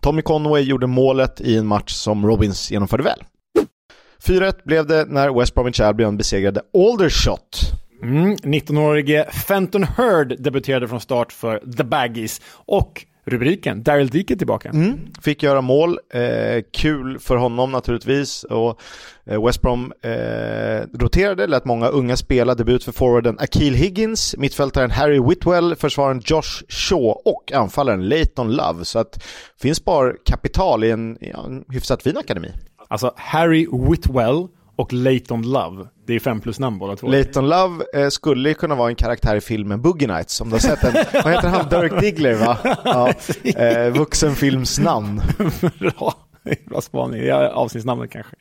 [0.02, 3.24] Tommy Conway gjorde målet i en match som Robins genomförde väl.
[4.24, 7.60] 4-1 blev det när West Bromwich Albion besegrade Aldershot.
[8.04, 13.84] Mm, 19-årige Fenton Hurd debuterade från start för The Baggies och rubriken.
[13.84, 14.70] Daryl Dike tillbaka.
[14.70, 18.44] Mm, fick göra mål, eh, kul för honom naturligtvis.
[18.44, 18.82] Och
[19.26, 20.12] eh, West Brom eh,
[21.00, 26.64] roterade, lät många unga spela, debut för forwarden Akil Higgins, mittfältaren Harry Whitwell, försvararen Josh
[26.70, 28.86] Shaw och anfallaren Leighton Love.
[28.86, 29.24] Så att
[29.62, 32.52] finns sparkapital i en, ja, en hyfsat fin akademi.
[32.88, 34.48] Alltså Harry Whitwell
[34.80, 35.88] och Leighton Love.
[36.06, 37.08] Det är fem plus namn båda två.
[37.08, 40.60] Leighton Love eh, skulle kunna vara en karaktär i filmen Boogie Nights, om du har
[40.60, 40.94] sett den.
[41.24, 41.70] Vad heter han?
[41.70, 42.58] Dirk Diggler va?
[42.86, 43.14] Ja,
[43.44, 45.22] eh, vuxenfilmsnamn.
[45.80, 46.14] Bra,
[46.66, 47.32] bra spaning.
[47.32, 48.36] Avsnittsnamnet kanske.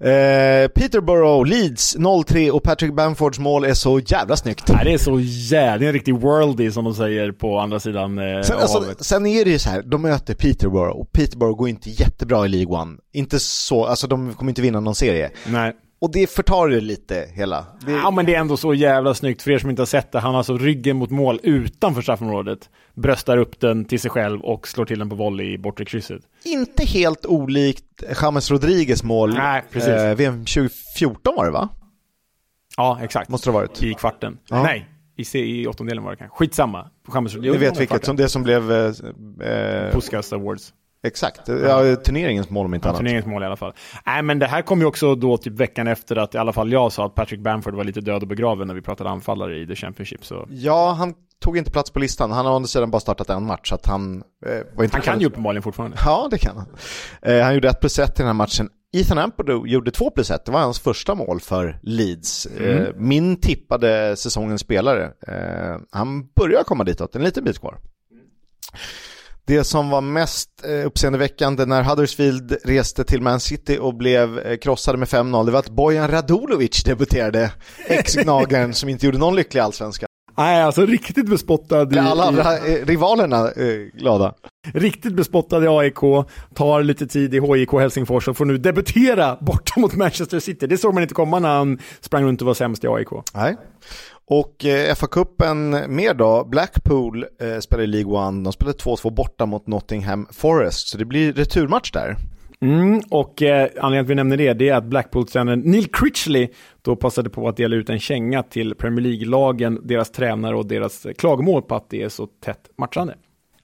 [0.00, 4.68] Eh, Peterborough, Leeds 0-3 och Patrick Bamfords mål är så jävla snyggt.
[4.68, 7.80] Nej, det är så jävla, det är en riktig worldie som de säger på andra
[7.80, 11.58] sidan eh, sen, alltså, sen är det ju så här, de möter Peterborough och Peterborough
[11.58, 12.96] går inte jättebra i League One.
[13.12, 15.30] Inte så, alltså de kommer inte vinna någon serie.
[15.46, 15.72] Nej.
[16.04, 17.66] Och det förtar ju lite hela.
[17.86, 17.92] Det...
[17.92, 20.18] Ja men det är ändå så jävla snyggt för er som inte har sett det.
[20.20, 22.70] Han har alltså ryggen mot mål utanför straffområdet.
[22.94, 26.22] Bröstar upp den till sig själv och slår till den på volley i bortre krysset.
[26.44, 27.84] Inte helt olikt
[28.22, 29.34] James Rodriguez mål.
[29.34, 29.88] Nej, precis.
[29.88, 31.68] Eh, VM 2014 var det va?
[32.76, 33.28] Ja, exakt.
[33.28, 33.82] Måste det ha varit.
[33.82, 34.38] I kvarten.
[34.48, 34.62] Ja.
[34.62, 36.36] Nej, i, C- i åttondelen var det kanske.
[36.36, 36.90] Skitsamma.
[37.14, 38.72] James Ni vet vilket, som det som blev...
[38.72, 38.92] Eh,
[39.48, 40.72] eh, Puskas Awards.
[41.04, 42.98] Exakt, ja, turneringens mål om inte Ja, annat.
[42.98, 43.72] turneringens mål i alla fall.
[44.06, 46.72] Nej, men det här kom ju också då typ veckan efter att i alla fall
[46.72, 49.66] jag sa att Patrick Bamford var lite död och begraven när vi pratade anfallare i
[49.66, 50.24] The Championship.
[50.24, 52.32] Så Ja, han tog inte plats på listan.
[52.32, 55.02] Han har andra sidan bara startat en match, så att han eh, var inte han
[55.02, 55.96] kan ju uppenbarligen fortfarande.
[56.04, 56.66] Ja, det kan han.
[57.22, 58.68] Eh, han gjorde ett plus ett i den här matchen.
[58.96, 60.44] Ethan Ampadu gjorde två plus ett.
[60.44, 62.46] Det var hans första mål för Leeds.
[62.46, 65.04] Eh, min tippade säsongens spelare.
[65.28, 67.78] Eh, han börjar komma ditåt, en liten bit kvar.
[69.46, 74.56] Det som var mest eh, uppseendeväckande när Huddersfield reste till Man City och blev eh,
[74.56, 77.52] krossade med 5-0, det var att Bojan Radulovic debuterade,
[77.86, 80.06] ex-gnagaren som inte gjorde någon lycklig allsvenska.
[80.36, 84.34] Nej, alltså riktigt bespottad i, Alla andra eh, rivalerna eh, glada.
[84.74, 86.00] riktigt bespottad i AIK,
[86.54, 90.66] tar lite tid i HIK Helsingfors och får nu debutera borta mot Manchester City.
[90.66, 93.08] Det såg man inte komma när han sprang runt och var sämst i AIK.
[93.34, 93.56] Nej.
[94.26, 99.46] Och eh, FA-cupen mer då, Blackpool eh, spelar i League One, de spelade 2-2 borta
[99.46, 102.16] mot Nottingham Forest, så det blir returmatch där.
[102.64, 106.48] Mm, och eh, anledningen till att vi nämner det, det är att Blackpool-tränaren Neil Critchley
[106.82, 111.06] då passade på att dela ut en känga till Premier League-lagen, deras tränare och deras
[111.06, 113.14] eh, klagomål på att det är så tätt matchande.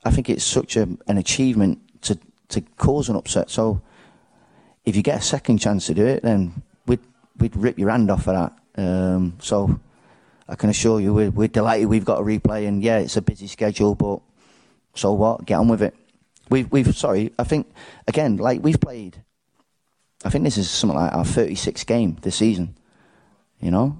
[0.08, 2.14] I think it's such a, an achievement to
[2.48, 3.50] to cause an upset.
[3.50, 3.78] So
[4.84, 6.52] if you get a second chance to do it, then
[6.86, 7.00] we'd
[7.38, 8.52] we'd rip your hand off for that.
[8.78, 9.70] Um, so
[10.48, 13.22] I can assure you, we're, we're delighted we've got a replay, and yeah, it's a
[13.22, 14.20] busy schedule, but
[14.94, 15.46] so what?
[15.46, 15.94] Get on with it.
[16.50, 17.66] We've we've sorry, I think
[18.08, 19.22] again, like we've played.
[20.24, 22.74] I think this is something like our 36th game this season.
[23.60, 23.92] You know,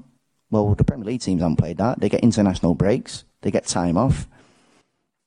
[0.50, 2.00] well the Premier League teams haven't played that.
[2.00, 4.26] They get international breaks, they get time off.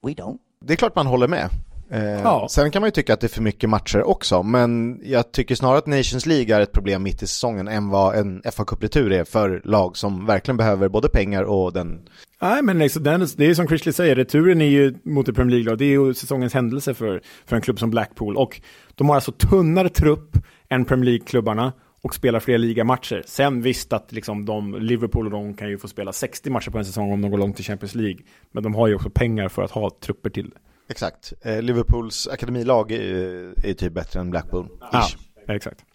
[0.03, 0.39] We don't.
[0.65, 1.49] Det är klart man håller med.
[1.89, 2.47] Eh, Ja.
[2.49, 5.55] Sen kan man ju tycka att det är för mycket matcher också, men jag tycker
[5.55, 9.11] snarare att Nations League är ett problem mitt i säsongen än vad en fa Cup-retur
[9.11, 12.01] är för lag som verkligen behöver både pengar och den...
[12.43, 15.55] Nej, men liksom, den, det är som Critchley säger, returen är ju mot ett Premier
[15.55, 15.77] League-lag.
[15.77, 18.37] Det är ju säsongens händelse för, för en klubb som Blackpool.
[18.37, 18.61] Och
[18.95, 20.37] de har alltså tunnare trupp
[20.69, 23.23] än Premier League-klubbarna och spelar fler ligamatcher.
[23.25, 26.77] Sen visst att liksom de, Liverpool och de kan ju få spela 60 matcher på
[26.77, 28.19] en säsong om de går långt i Champions League.
[28.51, 30.57] Men de har ju också pengar för att ha trupper till det.
[30.89, 31.33] Exakt.
[31.41, 34.67] Eh, Liverpools akademilag är, är typ bättre än Blackpool.
[34.91, 35.07] Ja,
[35.47, 35.85] exakt.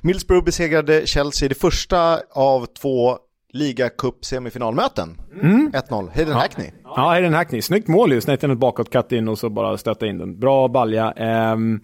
[0.00, 3.18] Middlesbrough besegrade Chelsea i det första av två
[3.58, 5.16] ligacup-semifinalmöten.
[5.42, 6.10] 1-0.
[6.14, 6.70] Hayden Hackney.
[6.84, 7.62] Ja, Hayden Hackney.
[7.62, 8.20] Snyggt mål ju.
[8.20, 10.40] Snett in ett bakåt, cut in och så bara stötta in den.
[10.40, 11.12] Bra balja.
[11.12, 11.80] Ehm,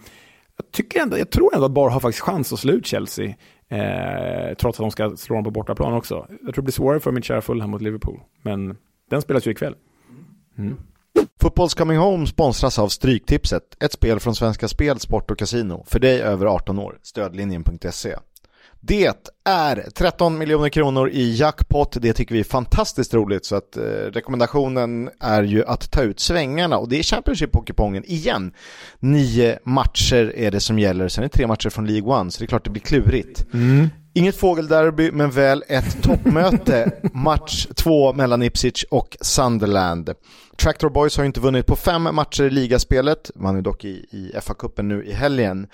[0.56, 3.34] jag, tycker ändå, jag tror ändå att Bar har faktiskt chans att slå ut Chelsea.
[3.68, 6.14] Eh, trots att de ska slå dem på bortaplan också.
[6.28, 8.20] Jag tror det blir svårare för mitt kära Fulham mot Liverpool.
[8.42, 8.76] Men
[9.10, 9.74] den spelas ju ikväll.
[11.40, 15.84] Fotbolls Coming Home sponsras av Stryktipset, ett spel från Svenska Spel, Sport och Casino.
[15.87, 18.16] För dig över 18 år, stödlinjen.se.
[18.86, 23.44] Det är 13 miljoner kronor i jackpot, det tycker vi är fantastiskt roligt.
[23.44, 26.78] Så att eh, rekommendationen är ju att ta ut svängarna.
[26.78, 28.52] Och det är Championship på kupongen igen.
[28.98, 32.38] Nio matcher är det som gäller, sen är det tre matcher från League One så
[32.38, 33.46] det är klart det blir klurigt.
[33.54, 33.88] Mm.
[34.16, 40.11] Inget fågelderby men väl ett toppmöte, match två mellan Ipswich och Sunderland.
[40.57, 44.33] Tractor Boys har inte vunnit på fem matcher i ligaspelet, man är dock i, i
[44.42, 45.66] FA-cupen nu i helgen.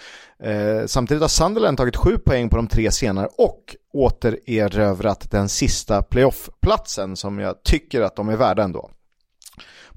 [0.43, 6.03] Eh, samtidigt har Sunderland tagit sju poäng på de tre senare och återerövrat den sista
[6.03, 8.91] playoff-platsen som jag tycker att de är värda ändå.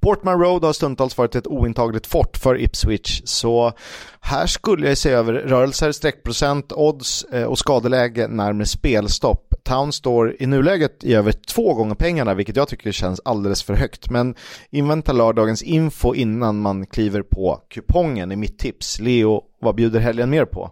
[0.03, 3.73] Portman Road har stundtals varit ett ointagligt fort för Ipswich, så
[4.19, 9.53] här skulle jag se över rörelser, streckprocent, odds eh, och skadeläge närmare spelstopp.
[9.63, 13.73] Town står i nuläget i över två gånger pengarna, vilket jag tycker känns alldeles för
[13.73, 14.09] högt.
[14.09, 14.35] Men
[14.69, 18.99] invänta lördagens info innan man kliver på kupongen i mitt tips.
[18.99, 20.71] Leo, vad bjuder helgen mer på?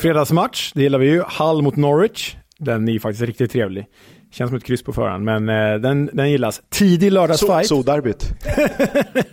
[0.00, 1.22] Fredagsmatch, det gillar vi ju.
[1.26, 2.36] Hall mot Norwich.
[2.58, 3.86] Den är ju faktiskt riktigt trevlig.
[4.34, 6.62] Känns som ett kryss på förhand, men eh, den, den gillas.
[6.70, 7.66] Tidig lördagsfight.
[7.66, 8.32] So, derbyt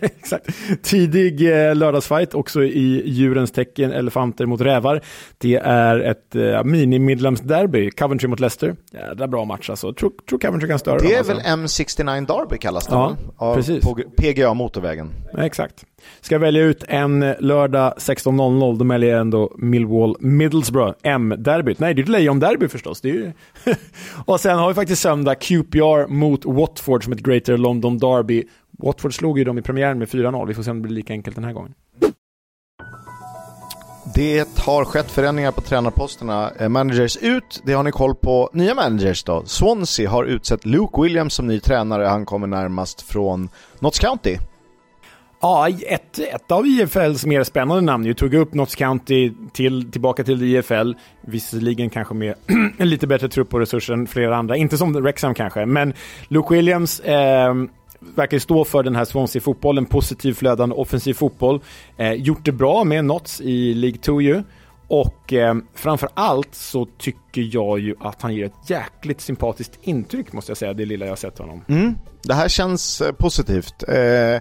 [0.00, 0.46] Exakt.
[0.82, 5.00] Tidig eh, lördagsfight, också i djurens tecken, elefanter mot rävar.
[5.38, 8.76] Det är ett eh, mini-midlandsderby, Coventry mot Leicester.
[8.92, 9.92] Jädra bra match alltså.
[9.92, 11.32] Tror, tror Coventry kan störa Det är alltså.
[11.32, 13.84] väl M69 Derby kallas det Ja, Av, precis.
[13.84, 15.10] På PGA motorvägen.
[15.32, 15.84] Ja, exakt.
[16.20, 21.78] Ska jag välja ut en lördag 16.00, då väljer jag ändå Millwall Middlesbrough, M-derbyt.
[21.78, 23.00] Nej, det är ju ett lejonderby förstås.
[23.00, 23.32] Det är ju...
[24.24, 28.44] och sen har vi faktiskt söndag QPR mot Watford som ett Greater London Derby.
[28.78, 30.46] Watford slog ju dem i premiären med 4-0.
[30.46, 31.74] Vi får se om det blir lika enkelt den här gången.
[34.14, 36.50] Det har skett förändringar på tränarposterna.
[36.58, 38.50] Eh, managers ut, det har ni koll på.
[38.52, 39.42] Nya managers då?
[39.46, 42.04] Swansea har utsett Luke Williams som ny tränare.
[42.04, 44.36] Han kommer närmast från Notts County.
[45.42, 48.06] Ja, ett, ett av IFLs mer spännande namn.
[48.06, 50.92] Jag tog upp Notts County till, tillbaka till IFL.
[51.20, 52.34] Visserligen kanske med
[52.78, 54.56] en lite bättre trupp och resurser än flera andra.
[54.56, 55.94] Inte som Rexham kanske, men
[56.28, 57.54] Luke Williams eh,
[58.14, 59.86] verkar stå för den här Swansea-fotbollen.
[59.86, 61.60] Positiv, flödande, offensiv fotboll.
[61.96, 64.42] Eh, gjort det bra med Notts i League 2 ju.
[64.88, 70.32] Och eh, framför allt så tycker jag ju att han ger ett jäkligt sympatiskt intryck
[70.32, 71.64] måste jag säga, det lilla jag har sett honom.
[71.68, 71.94] Mm.
[72.22, 73.84] Det här känns eh, positivt.
[73.88, 74.40] Eh,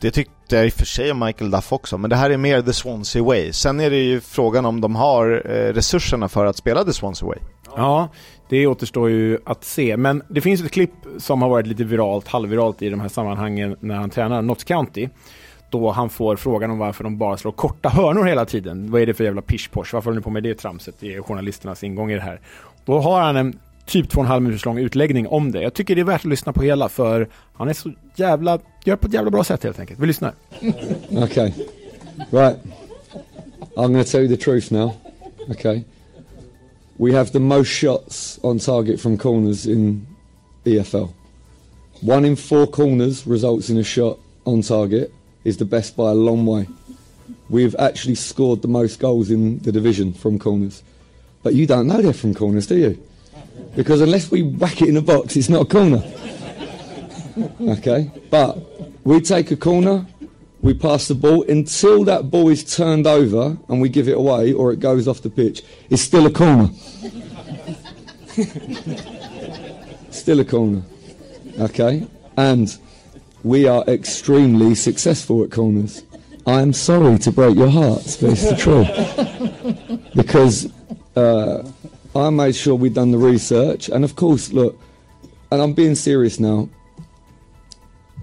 [0.00, 2.36] det tyckte jag i och för sig om Michael Duff också, men det här är
[2.36, 3.52] mer the Swansea way.
[3.52, 7.28] Sen är det ju frågan om de har eh, resurserna för att spela the Swansea
[7.28, 7.38] way.
[7.76, 8.08] Ja,
[8.48, 9.96] det återstår ju att se.
[9.96, 13.76] Men det finns ett klipp som har varit lite viralt, halvviralt i de här sammanhangen
[13.80, 15.08] när han tränar Notts County.
[15.70, 18.90] Då han får frågan om varför de bara slår korta hörnor hela tiden.
[18.90, 19.94] Vad är det för jävla pish-posh?
[19.94, 20.94] Varför håller ni på med det tramset?
[21.00, 22.40] Det är journalisternas ingång i det här.
[22.84, 25.62] Då har han en typ två och en halv minuters lång utläggning om det.
[25.62, 28.96] Jag tycker det är värt att lyssna på hela för han är så jävla, gör
[28.96, 30.00] på ett jävla bra sätt helt enkelt.
[30.00, 30.34] Vi lyssnar.
[31.10, 31.52] Okay.
[32.30, 32.56] Right.
[33.76, 34.92] I'm going to tell you the truth now.
[35.50, 35.84] Okay.
[36.96, 40.06] We have the most shots on target from corners in
[40.64, 41.08] EFL.
[42.00, 45.12] One in four corners results in a shot on target
[45.44, 46.66] is the best by a long way.
[47.50, 50.82] We've actually scored the most goals in the division from corners.
[51.42, 52.98] But you don't know they're from corners, do you?
[53.74, 56.02] Because unless we whack it in the box, it's not a corner.
[57.60, 58.10] Okay?
[58.30, 58.58] But
[59.04, 60.06] we take a corner,
[60.62, 64.52] we pass the ball until that ball is turned over and we give it away
[64.52, 65.62] or it goes off the pitch.
[65.90, 66.70] It's still a corner.
[70.10, 70.82] still a corner.
[71.60, 72.06] Okay?
[72.36, 72.76] And
[73.42, 76.02] we are extremely successful at corners.
[76.46, 78.88] I am sorry to break your hearts, but it's the truth.
[80.16, 80.72] Because
[81.14, 81.62] uh,
[82.20, 84.78] I made sure we'd done the research, and of course, look,
[85.50, 86.68] and I'm being serious now.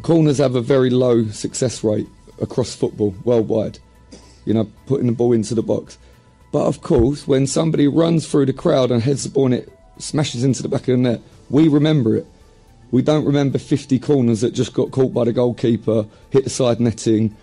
[0.02, 2.08] Corners have a very low success rate
[2.42, 3.80] across football worldwide.
[4.46, 5.98] You know, putting the ball into the box.
[6.52, 9.70] But of course, when somebody runs through the crowd and heads the ball and it
[9.98, 12.28] smashes into the back of the net, we remember it.
[12.92, 16.80] We don't remember 50 corners that just got caught by the goalkeeper, hit the side
[16.80, 17.36] netting,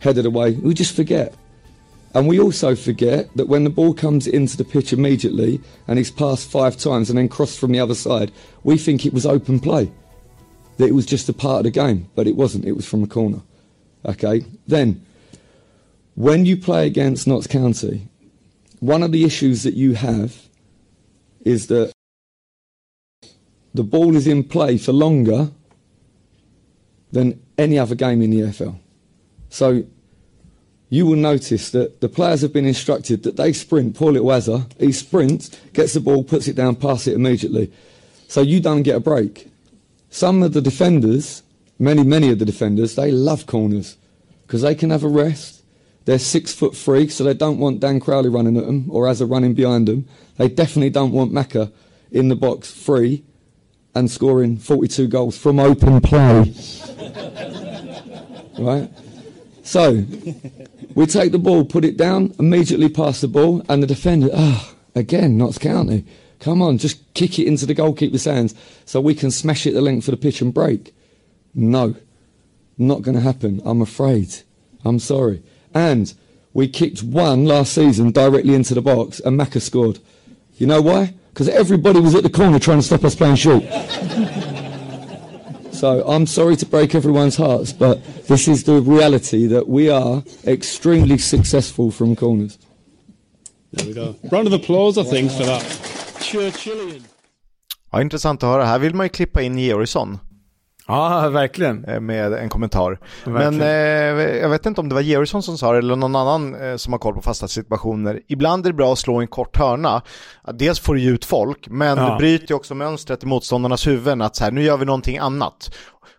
[0.00, 0.52] headed away.
[0.52, 1.34] We just forget.
[2.14, 6.10] And we also forget that when the ball comes into the pitch immediately and it's
[6.10, 8.32] passed five times and then crossed from the other side,
[8.64, 9.92] we think it was open play.
[10.78, 12.64] That it was just a part of the game, but it wasn't.
[12.64, 13.42] It was from a corner.
[14.06, 14.44] Okay?
[14.66, 15.04] Then,
[16.14, 18.08] when you play against Notts County,
[18.80, 20.48] one of the issues that you have
[21.44, 21.92] is that
[23.74, 25.50] the ball is in play for longer
[27.12, 28.78] than any other game in the EFL.
[29.48, 29.84] So
[30.90, 33.94] you will notice that the players have been instructed that they sprint.
[33.94, 37.70] Poor little he sprints, gets the ball, puts it down, pass it immediately.
[38.26, 39.50] So you don't get a break.
[40.10, 41.42] Some of the defenders,
[41.78, 43.96] many, many of the defenders, they love corners
[44.46, 45.62] because they can have a rest.
[46.06, 49.30] They're six foot three, so they don't want Dan Crowley running at them or Azza
[49.30, 50.08] running behind them.
[50.38, 51.70] They definitely don't want Macca
[52.10, 53.24] in the box free
[53.94, 56.54] and scoring 42 goals from open play.
[58.58, 58.90] right?
[59.62, 60.02] So,
[60.94, 64.74] we take the ball, put it down, immediately pass the ball, and the defender, ah,
[64.94, 66.04] again, Notts County.
[66.40, 69.80] Come on, just kick it into the goalkeeper's hands so we can smash it the
[69.80, 70.94] length of the pitch and break.
[71.54, 71.96] No,
[72.76, 74.34] not going to happen, I'm afraid.
[74.84, 75.42] I'm sorry.
[75.74, 76.12] And
[76.52, 79.98] we kicked one last season directly into the box, and Macca scored.
[80.56, 81.14] You know why?
[81.30, 83.64] Because everybody was at the corner trying to stop us playing short.
[85.78, 90.24] So I'm sorry to break everyone's hearts, but this is the reality that we are
[90.44, 92.58] extremely successful from corners.
[93.72, 94.16] There we go.
[94.32, 95.62] Round of applause, I think, for that.
[96.20, 97.04] Churchillian.
[97.92, 98.64] Ja, intressant att höra.
[98.64, 100.18] Här vill man ju klippa in Georgsson.
[100.88, 101.84] Ja, verkligen.
[101.84, 102.98] Eh, med en kommentar.
[103.24, 103.56] Verkligen.
[103.56, 106.54] Men eh, jag vet inte om det var Georgsson som sa det eller någon annan
[106.54, 108.20] eh, som har koll på fasta situationer.
[108.26, 110.02] Ibland är det bra att slå en kort hörna.
[110.54, 112.10] Dels får du ut folk, men ja.
[112.10, 115.18] det bryter ju också mönstret i motståndarnas huvuden att så här, nu gör vi någonting
[115.18, 115.70] annat.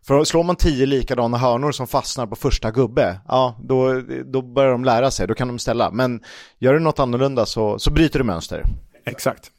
[0.07, 4.72] För slår man tio likadana hörnor som fastnar på första gubbe, ja då, då börjar
[4.72, 5.91] de lära sig, då kan de ställa.
[5.91, 6.22] Men
[6.59, 8.63] gör du något annorlunda så, så bryter du mönster.
[9.05, 9.51] Exakt.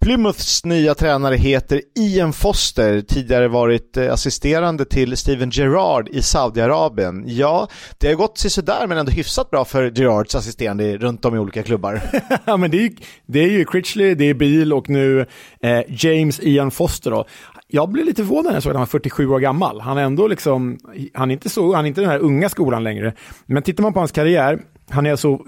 [0.00, 7.24] Plymouths nya tränare heter Ian Foster, tidigare varit eh, assisterande till Steven Gerrard i Saudiarabien.
[7.26, 7.68] Ja,
[7.98, 11.62] det har gått sådär men ändå hyfsat bra för Gerrards assisterande runt om i olika
[11.62, 12.00] klubbar.
[12.44, 15.26] ja, men det är, ju, det är ju Critchley, det är Beal och nu
[15.60, 17.24] eh, James Ian Foster då.
[17.68, 19.80] Jag blev lite förvånad när jag såg att han var 47 år gammal.
[19.80, 20.78] Han är ändå liksom,
[21.14, 23.14] han är inte så, han är inte den här unga skolan längre.
[23.46, 24.58] Men tittar man på hans karriär,
[24.90, 25.38] han är alltså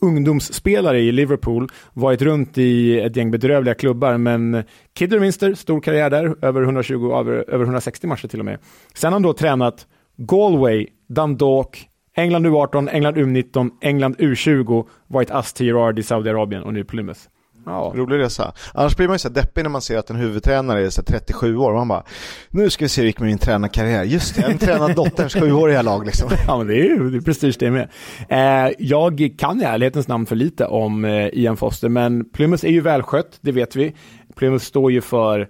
[0.00, 4.62] ungdomsspelare i Liverpool, varit runt i ett gäng bedrövliga klubbar, men
[4.94, 8.58] Kidderminster, stor karriär där, över 120, över, över 160 matcher till och med.
[8.94, 9.86] Sen har han då tränat
[10.16, 16.84] Galway, Dundalk, England U18, England U19, England U20, varit ass till i Saudiarabien och nu
[16.84, 17.20] Plymouth.
[17.66, 17.92] Ja.
[17.96, 18.52] Rolig resa.
[18.74, 21.56] Annars blir man ju så deppig när man ser att en huvudtränare är så 37
[21.56, 21.72] år.
[21.72, 22.04] Man bara,
[22.50, 24.04] nu ska vi se hur det gick med min tränarkarriär.
[24.04, 26.30] Just det, jag har tränat dotterns sjuåriga lag liksom.
[26.46, 27.88] Ja, men det är ju det är prestige det med.
[28.28, 32.70] Eh, jag kan i ärlighetens namn för lite om eh, Ian Foster, men Plymouth är
[32.70, 33.94] ju välskött, det vet vi.
[34.36, 35.48] Plymouth står ju för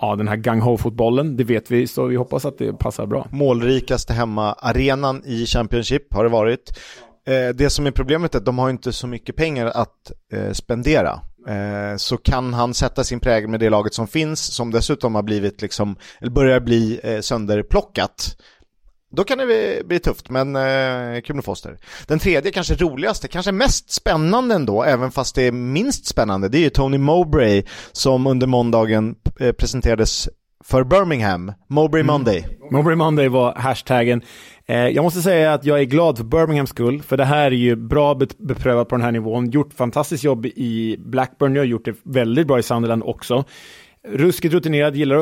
[0.00, 3.26] ja, den här gang ho-fotbollen, det vet vi, så vi hoppas att det passar bra.
[3.30, 6.78] Målrikaste hemma-arenan i Championship har det varit.
[7.26, 10.52] Eh, det som är problemet är att de har inte så mycket pengar att eh,
[10.52, 11.20] spendera.
[11.48, 15.22] Eh, så kan han sätta sin prägel med det laget som finns, som dessutom har
[15.22, 18.36] blivit liksom, eller börjar bli sönderplockat.
[19.16, 21.78] Då kan det bli, bli tufft, men eh, kul med Foster.
[22.06, 26.58] Den tredje, kanske roligaste, kanske mest spännande ändå, även fast det är minst spännande, det
[26.58, 29.14] är ju Tony Mowbray som under måndagen
[29.58, 30.28] presenterades
[30.64, 32.12] för Birmingham, Mowbray mm.
[32.12, 32.38] Monday.
[32.38, 32.56] Mm.
[32.72, 34.22] Mowbray Monday var hashtaggen.
[34.70, 37.50] Eh, jag måste säga att jag är glad för Birminghams skull, för det här är
[37.50, 39.50] ju bra beprövat på den här nivån.
[39.50, 43.44] Gjort fantastiskt jobb i Blackburn, jag har gjort det väldigt bra i Sunderland också.
[44.08, 45.16] Ruskigt rutinerad, gillar,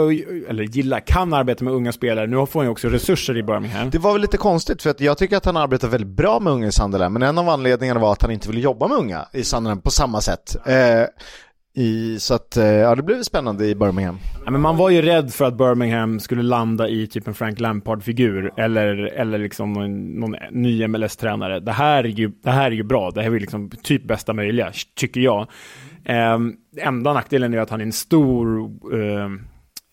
[0.51, 2.27] eller gillar, kan arbeta med unga spelare.
[2.27, 3.91] Nu får han ju också resurser i Birmingham.
[3.91, 6.53] Det var väl lite konstigt, för att jag tycker att han arbetar väldigt bra med
[6.53, 9.29] unga i Sunderland, men en av anledningarna var att han inte ville jobba med unga
[9.33, 10.57] i Sunderland på samma sätt.
[10.67, 11.03] Eh,
[11.79, 14.19] i, så att, eh, ja det blev spännande i Birmingham.
[14.45, 17.61] Ja, men man var ju rädd för att Birmingham skulle landa i typ en Frank
[17.61, 21.61] Lampard-figur eller, eller liksom någon, någon ny MLS-tränare.
[21.61, 24.05] Det, här är ju, det här är ju bra, det här är ju liksom typ
[24.05, 25.47] bästa möjliga, tycker jag.
[26.05, 26.39] Eh,
[26.77, 29.29] enda nackdelen är att han är en stor eh,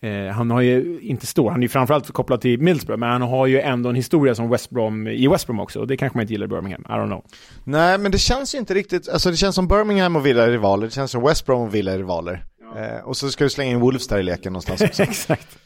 [0.02, 3.22] Eh, han har ju inte stor, han är ju framförallt kopplad till Middlesbrough, men han
[3.22, 6.18] har ju ändå en historia som West Brom, i West Brom också, och det kanske
[6.18, 7.24] man inte gillar i Birmingham, I don't know.
[7.64, 10.50] Nej, men det känns ju inte riktigt, alltså det känns som Birmingham och Villa är
[10.50, 12.44] rivaler, det känns som West Brom och Villa är rivaler.
[12.74, 12.80] Ja.
[12.80, 15.02] Eh, och så ska du slänga in Wolves där i leken någonstans också.
[15.10, 15.58] Exakt.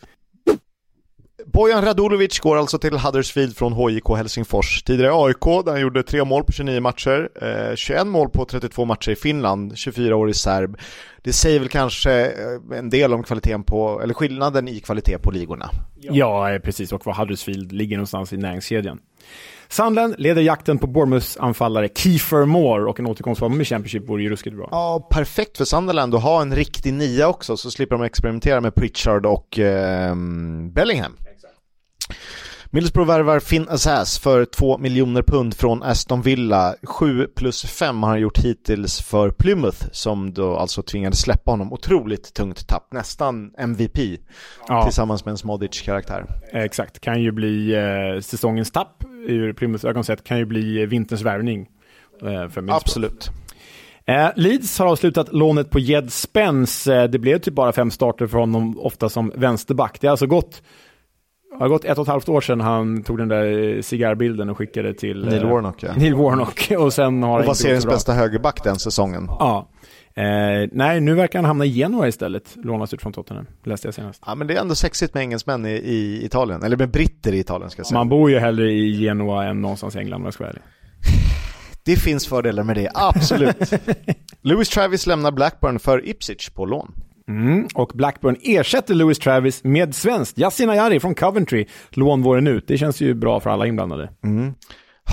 [1.52, 4.82] Bojan Radulovic går alltså till Huddersfield från HJK Helsingfors.
[4.82, 8.84] Tidigare AIK där han gjorde 3 mål på 29 matcher, eh, 21 mål på 32
[8.84, 10.76] matcher i Finland, 24 år i serb.
[11.22, 15.30] Det säger väl kanske eh, en del om kvaliteten på, eller skillnaden i kvalitet på
[15.30, 15.70] ligorna.
[16.00, 18.98] Ja, eh, precis, och var Huddersfield ligger någonstans i näringskedjan.
[19.68, 24.30] Sunderland leder jakten på Bournemouths anfallare Kiefer Moore och en återkomst med Championship vore ju
[24.30, 24.68] ruskigt bra.
[24.70, 28.74] Ja, perfekt för Sunderland att ha en riktig nia också så slipper de experimentera med
[28.74, 30.14] Pritchard och eh,
[30.72, 31.16] Bellingham.
[32.72, 36.74] Middlesbrough värvar Finn Assas för 2 miljoner pund från Aston Villa.
[36.82, 41.72] 7 plus 5 har han gjort hittills för Plymouth som då alltså tvingades släppa honom.
[41.72, 43.98] Otroligt tungt tapp, nästan MVP
[44.68, 44.84] ja.
[44.84, 46.26] tillsammans med en Smodic-karaktär.
[46.52, 51.22] Exakt, kan ju bli eh, säsongens tapp ur Plymouths ögon sett, kan ju bli vinterns
[51.22, 51.60] värvning
[52.22, 52.76] eh, för Middlesbrough.
[52.76, 53.30] Absolut.
[54.06, 56.94] Eh, Leeds har avslutat lånet på Jed Spence.
[56.94, 60.00] Eh, det blev typ bara fem starter för honom, ofta som vänsterback.
[60.00, 60.62] Det har alltså gått
[61.58, 64.94] har gått ett och ett halvt år sedan han tog den där cigarrbilden och skickade
[64.94, 65.82] till Neil eh, Warnock.
[65.82, 65.92] Ja.
[65.96, 66.72] Neil Warnock.
[66.78, 69.26] Och sen har och var seriens bästa högerback den säsongen.
[69.28, 69.68] Ja.
[70.14, 72.56] Eh, nej, nu verkar han hamna i Genoa istället.
[72.56, 74.22] Lånas ut från Tottenham, läste jag senast.
[74.26, 76.62] Ja, men det är ändå sexigt med engelsmän i, i Italien.
[76.62, 77.98] Eller med britter i Italien, ska jag säga.
[77.98, 80.62] Man bor ju hellre i Genoa än någonstans i England, om jag ska vara ärlig.
[81.84, 83.72] Det finns fördelar med det, absolut.
[84.42, 86.92] Lewis Travis lämnar Blackburn för Ipswich på lån.
[87.30, 91.66] Mm, och Blackburn ersätter Lewis Travis med svenskt Yasin Ayari från Coventry.
[91.90, 92.68] Lån våren ut.
[92.68, 94.10] Det känns ju bra för alla inblandade.
[94.24, 94.54] Mm.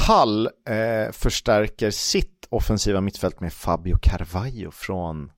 [0.07, 5.31] Hull eh, förstärker sitt offensiva mittfält med Fabio Carvalho från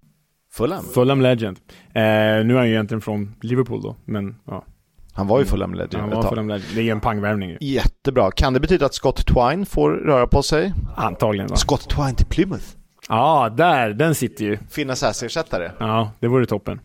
[0.51, 0.83] Fulham.
[0.93, 1.57] Fulham Legend.
[1.69, 4.65] Eh, nu är han ju egentligen från Liverpool då, men ja.
[5.13, 6.75] Han var ju Fulham Legend Han var Fulham Legend.
[6.75, 7.57] Det är en pangvärvning ju.
[7.59, 8.31] Jättebra.
[8.31, 10.73] Kan det betyda att Scott Twine får röra på sig?
[10.95, 11.55] Antagligen va?
[11.55, 12.65] Scott Twine till Plymouth?
[13.09, 14.57] Ja, där, den sitter ju.
[14.69, 15.71] Finnas ersättare.
[15.79, 16.79] Ja, det vore toppen.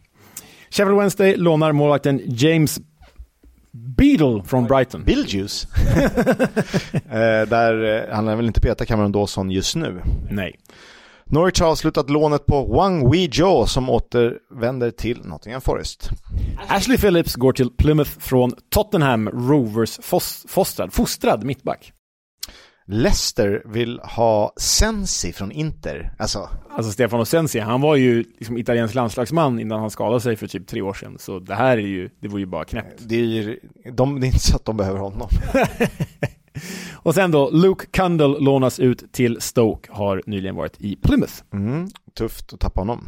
[0.70, 2.80] Sheffield Wednesday lånar målvakten James
[3.72, 5.04] Beadle från Brighton.
[5.04, 5.66] Beetlejuice.
[6.92, 10.02] eh, där, eh, han är väl inte Peter Cameron Dawson just nu.
[10.30, 10.56] Nej.
[11.26, 16.10] Norwich har avslutat lånet på Wang Wei-Jo som återvänder till Nottingham Forest.
[16.68, 21.92] Ashley Phillips går till Plymouth från Tottenham Rovers fos- fostrad, fostrad mittback.
[22.86, 26.14] Leicester vill ha Sensi från Inter.
[26.18, 30.46] Alltså, Alltså Stefano Sensi, han var ju liksom italiensk landslagsman innan han skadade sig för
[30.46, 31.16] typ tre år sedan.
[31.18, 33.02] Så det här är ju, det var ju bara knäppt.
[33.08, 33.60] det är, ju,
[33.92, 35.28] de, det är inte så att de behöver honom.
[36.94, 41.34] Och sen då, Luke Cundle lånas ut till Stoke, har nyligen varit i Plymouth.
[41.52, 43.04] Mm, tufft att tappa honom.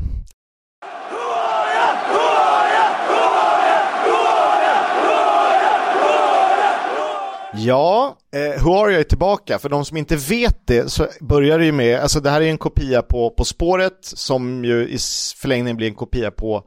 [7.58, 9.58] Ja, eh, Huaria är tillbaka.
[9.58, 12.50] För de som inte vet det så börjar det ju med, alltså det här är
[12.50, 14.98] en kopia på På spåret som ju i
[15.36, 16.64] förlängningen blir en kopia på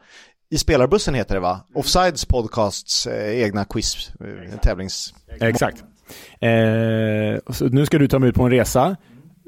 [0.52, 1.60] i spelarbussen heter det va?
[1.76, 5.14] Offsides podcasts eh, egna quiz, eh, tävlings...
[5.42, 5.84] Exakt.
[6.40, 6.50] Eh,
[7.72, 8.96] nu ska du ta mig ut på en resa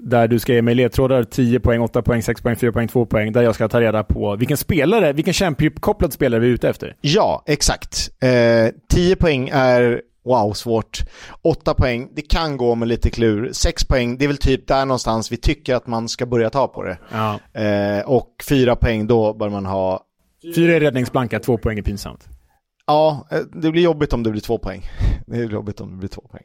[0.01, 3.05] där du ska ge mig ledtrådar 10 poäng, 8 poäng, 6 poäng, 4 poäng, 2
[3.05, 3.31] poäng.
[3.31, 6.95] Där jag ska ta reda på vilken spelare, vilken Championship-kopplad spelare vi är ute efter.
[7.01, 8.09] Ja, exakt.
[8.23, 11.03] Eh, 10 poäng är, wow, svårt.
[11.41, 13.49] 8 poäng, det kan gå med lite klur.
[13.53, 16.67] 6 poäng, det är väl typ där någonstans vi tycker att man ska börja ta
[16.67, 16.97] på det.
[17.11, 17.39] Ja.
[17.61, 20.05] Eh, och 4 poäng, då bör man ha...
[20.55, 22.27] Fyra är räddningsblanka, två poäng är pinsamt.
[22.85, 24.81] Ja, eh, det blir jobbigt om det blir 2 poäng.
[25.27, 26.43] Det är jobbigt om det blir 2 poäng.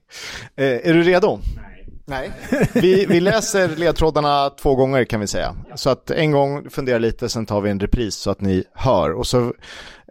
[0.56, 1.38] Eh, är du redo?
[1.56, 1.75] Nej.
[2.74, 5.54] Vi, vi läser ledtrådarna två gånger kan vi säga.
[5.74, 9.12] Så att en gång fundera lite, sen tar vi en repris så att ni hör.
[9.12, 9.54] Och så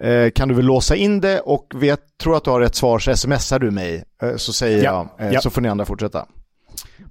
[0.01, 2.99] eh, kan du väl låsa in det och vet, tror att du har rätt svar
[2.99, 4.03] så smsar du mig.
[4.21, 5.09] Eh, så säger Ja.
[5.17, 5.41] jag, eh, Ja.
[5.41, 6.25] så får ni andra fortsätta.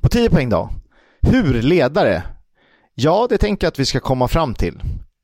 [0.00, 0.70] På 10 poäng då.
[1.22, 2.22] Hur ledare?
[2.94, 4.80] Ja, det tänker jag att vi ska komma fram till.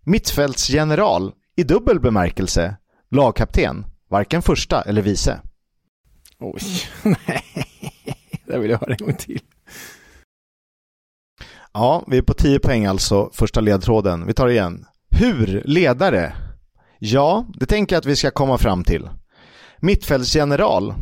[0.06, 2.76] Mittfältsgeneral i dubbel bemärkelse.
[3.10, 5.40] Lagkapten, varken första eller vice.
[6.40, 6.60] Oj,
[7.02, 7.44] nej.
[8.46, 9.40] Det vill jag höra en gång till.
[11.72, 14.26] Ja, vi är på 10 poäng alltså, första ledtråden.
[14.26, 14.86] Vi tar det igen.
[15.10, 16.32] Hur ledare?
[16.98, 19.10] Ja, det tänker jag att vi ska komma fram till.
[19.78, 20.94] Mittfältsgeneral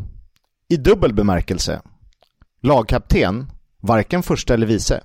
[0.67, 1.81] i dubbel bemärkelse.
[2.61, 3.51] Lagkapten,
[3.81, 5.03] varken första eller vice.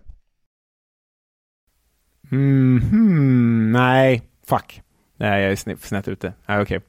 [2.31, 4.83] Mhm, nej, fuck.
[5.17, 6.33] Nej, jag är snett, ute.
[6.47, 6.81] Nej, okej.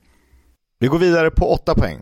[0.80, 1.99] Vi går vidare på 8 poäng.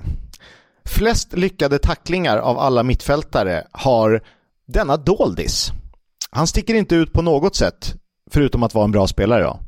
[0.86, 4.22] Flest lyckade tacklingar av alla mittfältare har
[4.66, 5.72] denna doldis.
[6.36, 7.96] Han sticker inte ut på något sätt,
[8.32, 9.60] förutom att vara en bra spelare då.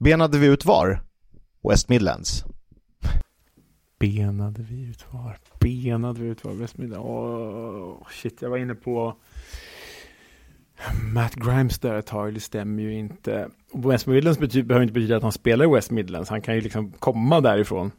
[0.00, 1.00] Benade vi ut var?
[1.68, 2.44] West Midlands.
[3.98, 5.38] Benade vi ut var?
[5.60, 6.52] Benade vi ut var?
[6.52, 6.94] Westmid?
[6.96, 9.16] Åh, shit, jag var inne på
[11.14, 13.48] Matt Grimes där ett tag, det stämmer ju inte.
[13.74, 16.60] West Midlands betyder, behöver inte betyda att han spelar i West Midlands, han kan ju
[16.60, 17.90] liksom komma därifrån.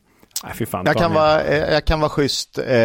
[0.43, 0.85] Nej, fan.
[0.85, 2.75] Jag kan, vara, eh, jag kan vara schysst, eh,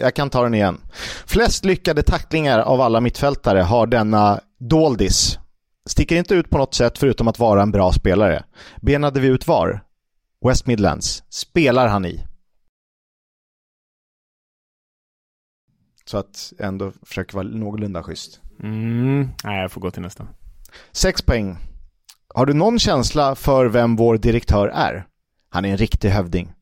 [0.00, 0.80] jag kan ta den igen.
[1.26, 5.38] Flest lyckade tacklingar av alla mittfältare har denna doldis.
[5.86, 8.44] Sticker inte ut på något sätt förutom att vara en bra spelare.
[8.80, 9.80] Benade vi ut var?
[10.48, 11.24] West Midlands.
[11.28, 12.24] Spelar han i?
[16.04, 18.40] Så att ändå försöka vara någorlunda schysst.
[18.62, 20.26] Mm, nej, jag får gå till nästa.
[20.92, 21.56] Sex poäng.
[22.34, 25.06] Har du någon känsla för vem vår direktör är?
[25.48, 26.52] Han är en riktig hövding.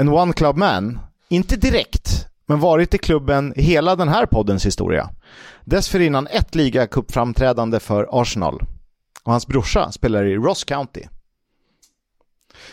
[0.00, 0.98] En one club man?
[1.28, 5.10] Inte direkt, men varit i klubben hela den här poddens historia.
[5.64, 8.62] Dessförinnan ett ligacupframträdande för Arsenal.
[9.22, 11.02] Och hans brorsa spelar i Ross County.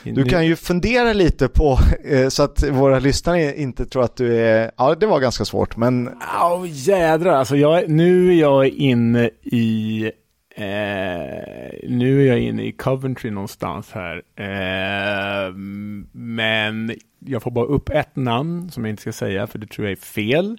[0.03, 4.35] Du kan ju fundera lite på, eh, så att våra lyssnare inte tror att du
[4.35, 4.71] är...
[4.77, 6.09] Ja, det var ganska svårt, men
[6.41, 10.11] Åh jädrar, alltså jag, nu är jag inne i
[10.57, 14.23] eh, nu är jag inne i Coventry någonstans här.
[14.35, 15.53] Eh,
[16.11, 19.87] men jag får bara upp ett namn som jag inte ska säga för det tror
[19.87, 20.57] jag är fel.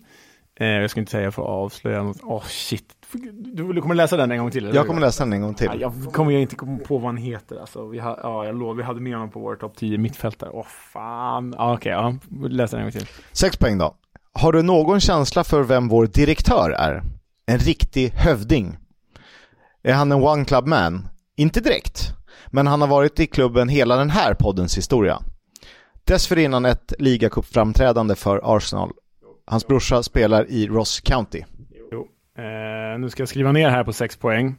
[0.61, 2.17] Eh, jag ska inte säga för att avslöja något.
[2.23, 2.85] Åh shit.
[3.33, 4.65] Du, du kommer läsa den en gång till?
[4.65, 5.67] eller jag kommer läsa den en gång till.
[5.67, 7.61] Ja, jag kommer ju inte komma på vad han heter.
[7.61, 10.51] Alltså, vi, ha, ja, jag lovar, vi hade med honom på vår topp 10 mittfältare.
[10.53, 11.55] Åh fan.
[11.59, 12.15] Ja, Okej, ja.
[12.49, 13.07] läs den en gång till.
[13.33, 13.97] Sex poäng då.
[14.33, 17.03] Har du någon känsla för vem vår direktör är?
[17.47, 18.77] En riktig hövding.
[19.87, 21.09] Är han en one club man?
[21.37, 22.13] Inte direkt.
[22.47, 25.23] Men han har varit i klubben hela den här poddens historia.
[26.05, 28.91] Dessförinnan ett ligacupframträdande för Arsenal.
[29.47, 31.43] Hans brorsa spelar i Ross County.
[31.93, 32.07] Jo.
[32.39, 34.55] Eh, nu ska jag skriva ner här på sex poäng.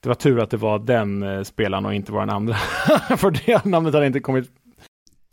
[0.00, 2.54] Det var tur att det var den eh, spelaren och inte var den andra.
[3.16, 4.50] För det namnet hade inte kommit.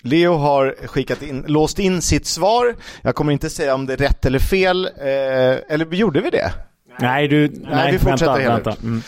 [0.03, 2.75] Leo har skickat in, låst in sitt svar.
[3.01, 4.85] Jag kommer inte säga om det är rätt eller fel.
[4.85, 6.53] Eh, eller gjorde vi det?
[6.99, 7.47] Nej, du.
[7.47, 8.75] Nej, vi fortsätter vänta, vänta.
[8.83, 9.01] Mm.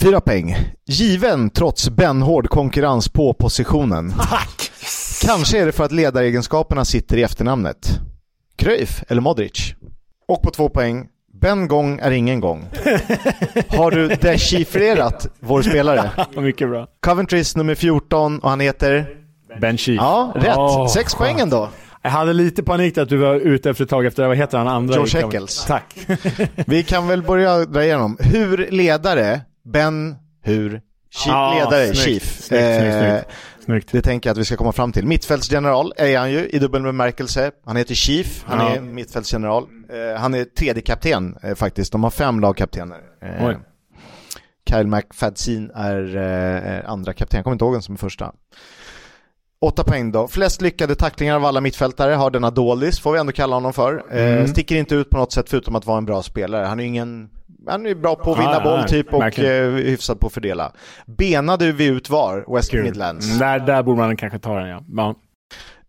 [0.00, 0.56] Fyra poäng.
[0.86, 4.12] Given trots benhård konkurrens på positionen.
[5.26, 8.00] Kanske är det för att ledaregenskaperna sitter i efternamnet.
[8.56, 9.74] Cruyff eller Modric.
[10.28, 11.06] Och på två poäng,
[11.40, 12.64] Ben gång är ingen gång.
[13.68, 16.10] Har du dechiffrerat vår spelare?
[16.40, 16.86] Mycket bra.
[17.00, 19.06] Coventrys nummer 14 och han heter?
[19.60, 19.96] Ben Chief.
[20.00, 20.56] Ja, rätt.
[20.56, 21.68] Åh, Sex poäng ändå.
[22.08, 24.68] Jag hade lite panik att du var ute efter ett tag efter, vad heter han
[24.68, 24.94] andra?
[24.94, 25.26] George?
[25.26, 25.64] Eccles.
[25.64, 25.94] Tack.
[26.66, 28.16] Vi kan väl börja dra igenom.
[28.20, 30.70] Hur ledare, Ben, hur,
[31.10, 32.40] Chief, Ja, ledare, snyggt, Chief.
[32.42, 33.26] snyggt, Eh, snyggt.
[33.64, 33.92] Snyggt.
[33.92, 35.06] Det tänker jag att vi ska komma fram till.
[35.06, 37.50] Mittfältsgeneral är han ju i dubbel bemärkelse.
[37.66, 38.76] Han heter Chief, han Ja.
[38.76, 39.62] är mittfältsgeneral.
[39.92, 41.92] Eh, han är tredje kapten eh, faktiskt.
[41.92, 42.98] De har fem lagkaptener.
[43.22, 43.50] Eh.
[44.70, 47.36] Kyle McFadsin är eh, andra kapten.
[47.38, 48.32] Jag kommer inte ihåg vem som är första.
[49.60, 50.28] Åtta poäng då.
[50.28, 54.04] Flest lyckade tacklingar av alla mittfältare har denna Dolis, får vi ändå kalla honom för.
[54.10, 54.46] Eh, Mm.
[54.48, 56.66] sticker inte ut på något sätt förutom att vara en bra spelare.
[56.66, 57.30] Han är ingen...
[57.68, 60.72] Han är bra på att vinna ja, boll typ och eh, hyfsad på att fördela.
[61.06, 62.72] Benade vi ut var, West.
[62.72, 63.26] Midlands.
[63.26, 64.80] Mm, Där, där borde man kanske ta den ja.
[64.96, 65.14] ja.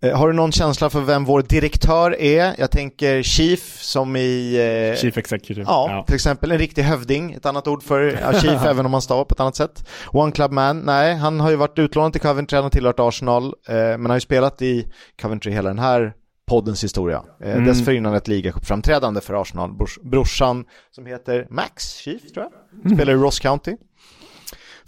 [0.02, 2.56] Eh, Har du någon känsla för vem vår direktör är?
[2.58, 4.56] Jag tänker Chief som i...
[4.94, 5.64] Eh, Chief Executive.
[5.68, 9.02] Ja, till exempel en riktig hövding, ett annat ord för ja, Chief även om man
[9.02, 9.88] stavar på ett annat sätt.
[10.12, 13.46] One Club Man, nej, han har ju varit utlånad till Coventry, han har tillhört Arsenal,
[13.68, 14.88] eh, men har ju spelat i
[15.22, 16.14] Coventry hela den här
[16.50, 17.24] poddens historia.
[17.44, 17.66] Eh, Mm.
[17.66, 19.74] Dessförinnan ett ligacupframträdande för Arsenal.
[19.74, 22.46] Brors, brorsan som heter Max Chief, tror
[22.84, 23.76] jag, spelar i Ross County.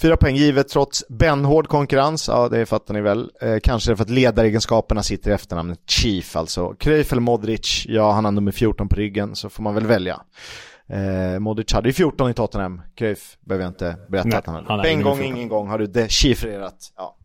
[0.01, 3.31] Fyra poäng givet trots benhård konkurrens, ja det fattar ni väl.
[3.41, 8.25] Eh, kanske för att ledaregenskaperna sitter i efternamnet Chief, alltså Cruyff eller Modric, ja han
[8.25, 10.21] har nummer 14 på ryggen så får man väl välja.
[10.89, 14.55] Eh, Modric hade ju 14 i Tottenham, Cruyff behöver jag inte berätta Nej, att han
[14.55, 14.67] hade.
[14.67, 15.35] han en gång, 14.
[15.35, 17.17] ingen gång har du dechiffrerat, ja,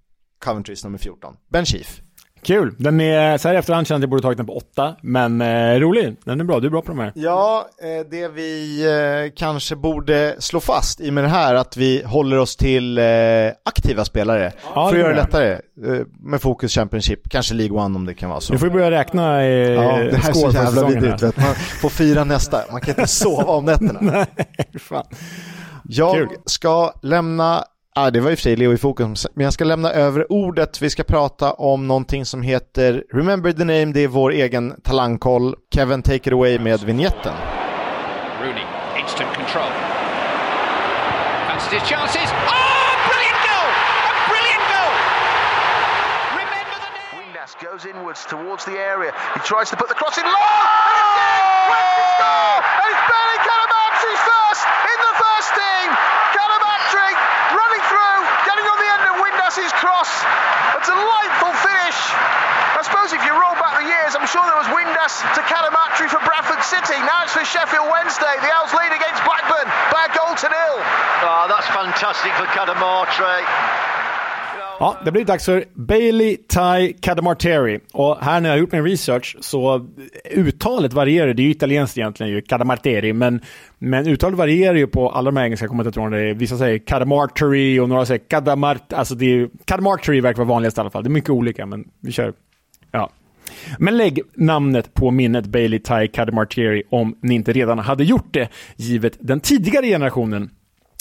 [0.45, 1.37] Coventrys nummer 14.
[1.49, 2.01] Ben Chief.
[2.47, 2.75] Kul.
[2.79, 4.97] Den är, så här i efterhand känner jag att jag borde tagit den på åtta,
[5.03, 6.17] men eh, rolig.
[6.25, 7.13] Den är bra, du är bra på de här.
[7.15, 8.83] Ja, eh, det vi
[9.27, 13.05] eh, kanske borde slå fast i med det här att vi håller oss till eh,
[13.65, 14.53] aktiva spelare.
[14.75, 15.53] Ja, för att göra det lättare.
[15.53, 18.53] Eh, med fokus Championship, kanske League One om det kan vara så.
[18.53, 21.23] Du får ju börja räkna eh, Ja, det här är så jävla vidrigt.
[21.23, 21.37] vet.
[21.37, 23.99] Man får fira nästa, man kan inte sova om nätterna.
[24.01, 24.27] Nej,
[24.79, 25.05] fan.
[25.89, 26.29] Jag Kul.
[26.47, 27.65] ska lämna,
[27.97, 30.33] ah, det var i och för sig Leo i fokus, men jag ska lämna över
[30.33, 30.83] ordet.
[30.83, 35.55] Vi ska prata om någonting som heter Remember the name, det är vår egen talangkoll.
[35.75, 37.35] Kevin, take it away med vignetten.
[38.43, 38.65] Rooney,
[39.01, 39.71] instant control.
[41.49, 42.29] Fancies his chances.
[42.33, 43.69] Oh, brilliant goal!
[44.11, 44.95] A brilliant goal!
[46.43, 47.13] Remember the name.
[47.19, 49.13] Windass goes inwards towards the area.
[49.35, 50.63] He tries to put the cross in long.
[50.89, 51.45] And it's in!
[51.73, 52.57] Wembley score!
[52.81, 55.89] And it's Bailey Calamatri first in the first team.
[59.47, 60.11] Of cross.
[60.75, 61.99] A delightful finish.
[62.75, 66.11] I suppose if you roll back the years, I'm sure there was Windass to Calamatri
[66.11, 66.99] for Bradford City.
[67.07, 68.35] Now it's for Sheffield Wednesday.
[68.43, 70.77] The Owls lead against Blackburn by a goal to nil.
[71.23, 73.96] Oh, that's fantastic for Cadamartre.
[74.81, 77.81] Ja, det blir dags för Bailey Ty Cadamarteri.
[77.93, 79.87] Och här när jag har gjort min research så
[80.31, 81.35] uttalet varierar.
[81.35, 83.41] Det är ju italienskt egentligen ju, Cadamarteri, men,
[83.79, 86.35] men uttalet varierar ju på alla de här engelska kommentatorerna.
[86.35, 88.93] Vissa säger Cadamarteri och några säger Cadamart...
[88.93, 91.03] Alltså det är, Cadamarteri verkar vara vanligast i alla fall.
[91.03, 92.33] Det är mycket olika, men vi kör.
[92.91, 93.11] Ja.
[93.79, 98.49] Men lägg namnet på minnet Bailey Ty Cadamarteri om ni inte redan hade gjort det,
[98.77, 100.51] givet den tidigare generationen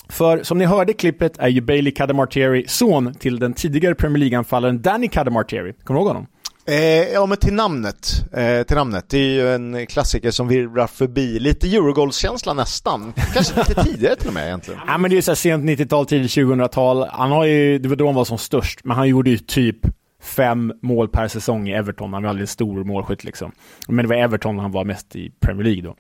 [0.10, 4.20] för som ni hörde i klippet är ju Bailey Cadamarteri son till den tidigare Premier
[4.20, 5.74] League-anfallaren Danny Cadamarteri.
[5.84, 6.28] Kommer du ihåg honom?
[6.68, 9.10] Eh, ja men till namnet, eh, till namnet.
[9.10, 11.40] Det är ju en klassiker som virrar förbi.
[11.40, 13.14] Lite Eurogoals-känsla nästan.
[13.34, 14.80] Kanske lite tidigare till och med egentligen.
[14.88, 17.08] Ja, men det är ju så sent 90-tal, tidigt 2000-tal.
[17.12, 19.78] Han har ju, det var då han var som störst, men han gjorde ju typ
[20.22, 22.14] fem mål per säsong i Everton.
[22.14, 23.52] Han var aldrig en stor målskytt liksom.
[23.88, 25.96] Men det var Everton han var mest i Premier League då.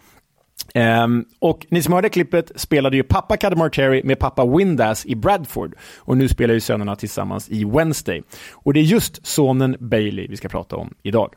[0.73, 5.75] Um, och ni som hörde klippet spelade ju pappa Cadamarteri med pappa Windass i Bradford.
[5.97, 8.23] Och nu spelar ju sönerna tillsammans i Wednesday.
[8.53, 11.29] Och det är just sonen Bailey vi ska prata om idag.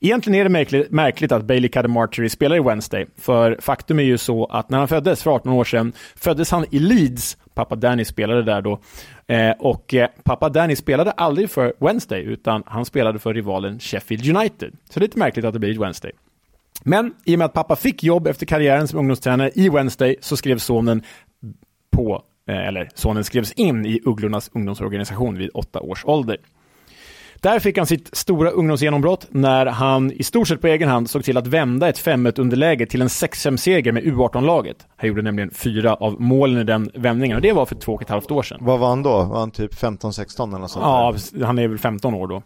[0.00, 4.18] Egentligen är det märkligt, märkligt att Bailey Cadamarteri spelar i Wednesday, för faktum är ju
[4.18, 7.36] så att när han föddes för 18 år sedan föddes han i Leeds.
[7.54, 8.78] Pappa Danny spelade där då.
[9.26, 14.36] Eh, och eh, pappa Danny spelade aldrig för Wednesday, utan han spelade för rivalen Sheffield
[14.36, 14.72] United.
[14.90, 16.12] Så det är lite märkligt att det blir Wednesday.
[16.82, 20.36] Men i och med att pappa fick jobb efter karriären som ungdomstränare i Wednesday så
[20.36, 21.02] skrev sonen
[21.90, 26.36] på, eh, eller sonen skrevs in i Ugglornas ungdomsorganisation vid åtta års ålder.
[27.44, 31.24] Där fick han sitt stora ungdomsgenombrott när han i stort sett på egen hand såg
[31.24, 34.76] till att vända ett 5-1 underläge till en 6-5-seger med U18-laget.
[34.96, 38.02] Han gjorde nämligen fyra av målen i den vändningen och det var för två och
[38.02, 38.58] ett halvt år sedan.
[38.60, 39.10] Vad var han då?
[39.24, 41.32] Var han typ 15-16 eller något sånt?
[41.34, 42.42] Ja, han är väl 15 år då.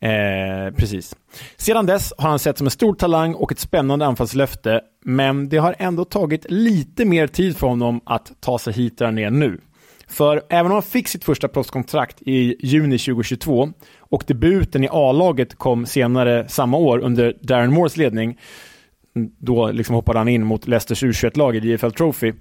[0.00, 1.16] Eh, precis.
[1.56, 5.56] Sedan dess har han sett som en stor talang och ett spännande anfallslöfte, men det
[5.56, 9.30] har ändå tagit lite mer tid för honom att ta sig hit där han är
[9.30, 9.60] nu.
[10.08, 15.54] För även om han fick sitt första proffskontrakt i juni 2022 och debuten i A-laget
[15.54, 18.38] kom senare samma år under Darren Moores ledning,
[19.38, 22.32] då liksom hoppade han in mot Leicesters U21-lag i JFL Trophy,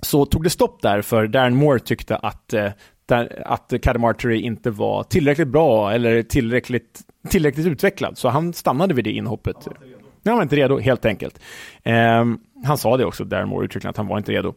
[0.00, 2.70] så tog det stopp där för Darren Moore tyckte att, eh,
[3.06, 9.04] där, att Cadamartery inte var tillräckligt bra eller tillräckligt, tillräckligt utvecklad, så han stannade vid
[9.04, 9.56] det inhoppet.
[10.24, 11.40] Han var inte redo, helt enkelt.
[11.82, 12.24] Eh,
[12.64, 14.54] han sa det också, Darren Moore, uttryckligen att han var inte redo.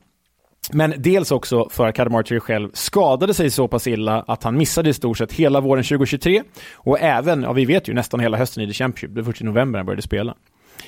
[0.72, 4.90] Men dels också för att Cadamartery själv skadade sig så pass illa att han missade
[4.90, 6.44] i stort sett hela våren 2023
[6.74, 9.16] och även, ja vi vet ju, nästan hela hösten i The Championship.
[9.16, 10.36] Det var först i november han började spela.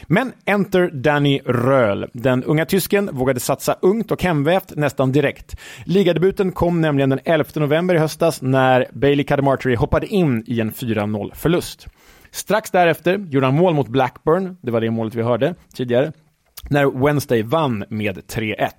[0.08, 2.10] Men enter Danny Röhl.
[2.14, 5.56] Den unga tysken vågade satsa ungt och hemvävt nästan direkt.
[5.86, 10.72] Ligadebuten kom nämligen den 11 november i höstas när Bailey Cadamartery hoppade in i en
[10.72, 11.88] 4-0 förlust.
[12.32, 16.12] Strax därefter gjorde han mål mot Blackburn, det var det målet vi hörde tidigare,
[16.70, 18.70] när Wednesday vann med 3-1.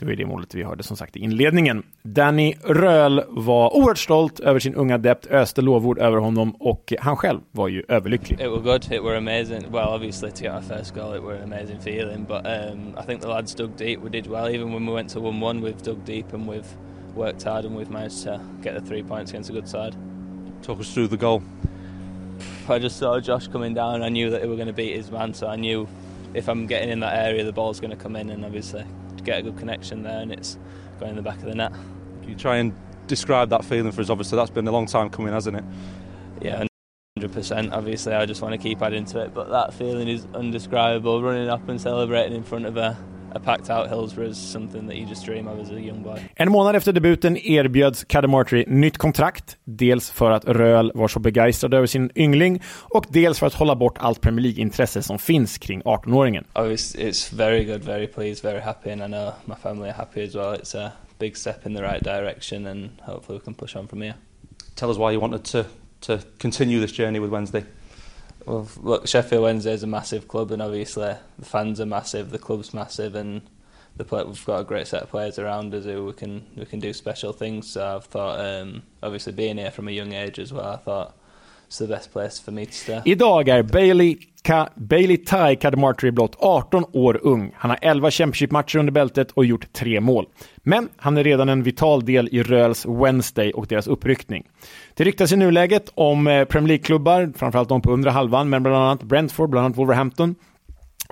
[0.00, 1.82] Det var det målet vi hörde som sagt i inledningen.
[2.02, 7.16] Danny Röhl var oerhört stolt över sin unga adept, öste lovord över honom och han
[7.16, 8.40] själv var ju överlycklig.
[8.40, 9.72] It was good, it were amazing.
[9.72, 13.06] Well obviously to get our first goal it were an amazing feeling but um, I
[13.06, 15.82] think the lads dug deep, we did well even when we went to 1-1 we've
[15.82, 16.68] dug deep and we've
[17.14, 19.94] worked hard and we've managed to get the three points against a good side.
[20.62, 21.42] Talk us through the goal.
[22.68, 24.96] I just saw Josh coming down and I knew that he were going to beat
[24.96, 25.86] his man so I knew
[26.32, 28.84] if I'm getting in that area the ball's going to come in and obviously
[29.24, 30.58] get a good connection there and it's
[30.98, 31.72] going in the back of the net.
[32.20, 32.72] Can you try and
[33.06, 34.10] describe that feeling for us?
[34.10, 35.64] Obviously, that's been a long time coming, hasn't it?
[36.40, 36.64] Yeah,
[37.18, 37.72] 100%.
[37.72, 41.22] Obviously, I just want to keep adding to it, but that feeling is undescribable.
[41.22, 42.96] Running up and celebrating in front of a
[43.34, 46.18] a packed out Hillsborough is something that you just dream of as a young boy.
[46.36, 49.56] En månad efter debuten erbjöds Cadamartry nytt kontrakt.
[49.64, 53.76] Dels för att Röhl var så begeistrad över sin yngling och dels för att hålla
[53.76, 56.44] bort allt Premier League-intresse som finns kring 18-åringen.
[56.54, 60.34] It's very good, very pleased, very happy and I know my family are happy as
[60.34, 60.54] well.
[60.54, 64.02] It's a big step in the right direction and hopefully we can push on from
[64.02, 64.14] here.
[64.74, 65.66] Tell us why you wanted to,
[66.00, 67.64] to continue this journey with Wednesday.
[68.46, 72.38] Well, look, Sheffield Wednesday is a massive club, and obviously the fans are massive, the
[72.38, 73.42] club's massive, and
[73.96, 76.64] the play, we've got a great set of players around us who we can we
[76.64, 77.70] can do special things.
[77.70, 81.16] So I've thought, um, obviously being here from a young age as well, I thought
[81.70, 83.00] it's the best place for me to stay.
[83.04, 87.52] Idag är Bailey, Ka Bailey Ty Cadamartry blott 18 år ung.
[87.56, 90.26] Han har 11 Championship-matcher under bältet och gjort tre mål.
[90.56, 94.46] Men han är redan en vital del i Röls Wednesday och deras uppryckning.
[94.94, 98.76] Det ryktas i nuläget om eh, Premier League-klubbar, framförallt de på undre halvan, men bland
[98.76, 100.34] annat Brentford, bland annat Wolverhampton.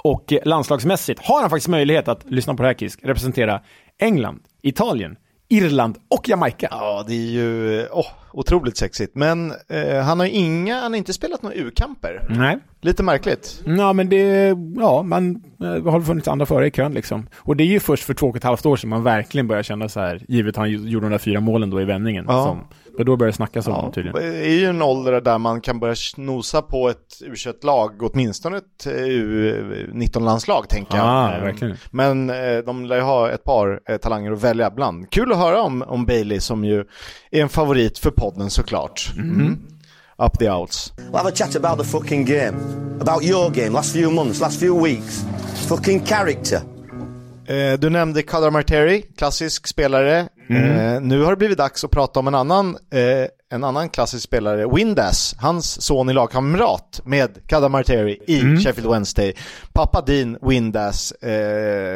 [0.03, 3.61] Och eh, landslagsmässigt har han faktiskt möjlighet att, lyssna på det här Kisk, representera
[3.99, 5.17] England, Italien,
[5.49, 6.69] Irland och Jamaica.
[6.71, 9.15] Ja, det är ju oh, otroligt sexigt.
[9.15, 12.27] Men eh, han har inga, han har inte spelat några U-kamper.
[12.31, 12.59] Nej.
[12.81, 13.63] Lite märkligt.
[13.67, 17.29] Ja, men det, ja, man eh, har funnits andra före i kön liksom.
[17.37, 19.63] Och det är ju först för två och ett halvt år sedan man verkligen börjar
[19.63, 22.25] känna så här, givet han gjorde de där fyra målen då i vändningen.
[22.29, 22.45] Ja.
[22.45, 22.61] Som,
[22.99, 24.21] och då börjar det snackas om Ja, honom tydligen.
[24.21, 28.57] det är ju en ålder där man kan börja snosa på ett u lag åtminstone
[28.57, 31.07] ett U19-landslag tänker jag.
[31.07, 31.77] Ah, Eh, verkligen.
[31.91, 35.11] Men eh, de lär ju ha ett par eh, talanger att välja bland.
[35.11, 36.85] Kul att höra om, om Bailey som ju
[37.31, 39.13] är en favorit för podden såklart.
[39.17, 39.59] Mm.
[40.19, 40.93] Up the outs.
[40.97, 42.55] We'll have a chat about the fucking game.
[43.01, 45.25] About your game, last few months, last few weeks.
[45.69, 46.61] Fucking character.
[47.49, 50.19] Eh, du nämnde Kadar Marteri, klassisk spelare.
[50.49, 54.25] Eh, nu har det blivit dags att prata om en annan, eh, en annan klassisk
[54.25, 59.35] spelare, Windass, hans son i lagkamrat med Kadar Marteri i Sheffield Wednesday.
[59.73, 61.13] Pappa Dean Windass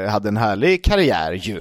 [0.08, 1.60] hade en härlig karriär ju.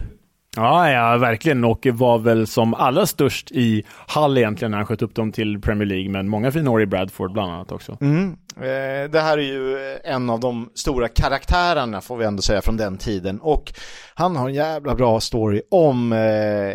[0.56, 1.64] Ja, ja, verkligen.
[1.64, 3.84] Och var väl som allra störst i
[4.16, 6.10] Hull egentligen när han sköt upp dem till Premier League.
[6.10, 7.98] Men många fina år i Bradford bland annat också.
[8.02, 8.38] Mm.
[8.58, 12.78] Eh, det här är ju en av de stora karaktärerna får vi ändå säga från
[12.78, 13.74] den tiden och
[14.14, 16.20] han har en jävla bra story om eh,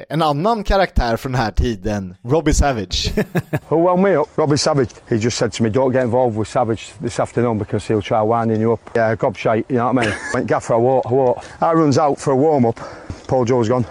[0.09, 3.13] en annan karaktär från den här tiden, Robbie Savage.
[3.69, 4.29] Who wound me up?
[4.35, 4.91] Robbie Savage.
[5.09, 8.23] He just said to me, don't get involved with Savage this afternoon because he'll try
[8.23, 8.81] winding you up.
[8.95, 10.17] Yeah, gobshite, you know what I mean?
[10.35, 11.45] Went gaffer, I walk, I walk.
[11.61, 12.81] I runs out for a warm-up.
[13.27, 13.87] Paul Joe's gone.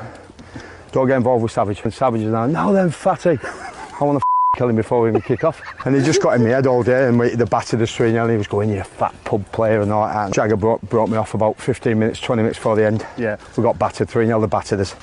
[0.91, 1.81] Don't get involved with Savage.
[1.83, 3.37] And Savage is now, no then, fatty.
[3.41, 4.25] I want to
[4.57, 5.61] kill him before we even kick off.
[5.85, 8.15] And he just got in my head all day and waited the batter to swing
[8.17, 10.25] and he was going, you fat pub player and all that.
[10.25, 13.05] And Jagger brought, brought me off about 15 minutes, 20 minutes before the end.
[13.17, 13.37] Yeah.
[13.57, 14.95] We got battered 3-0, the battered us.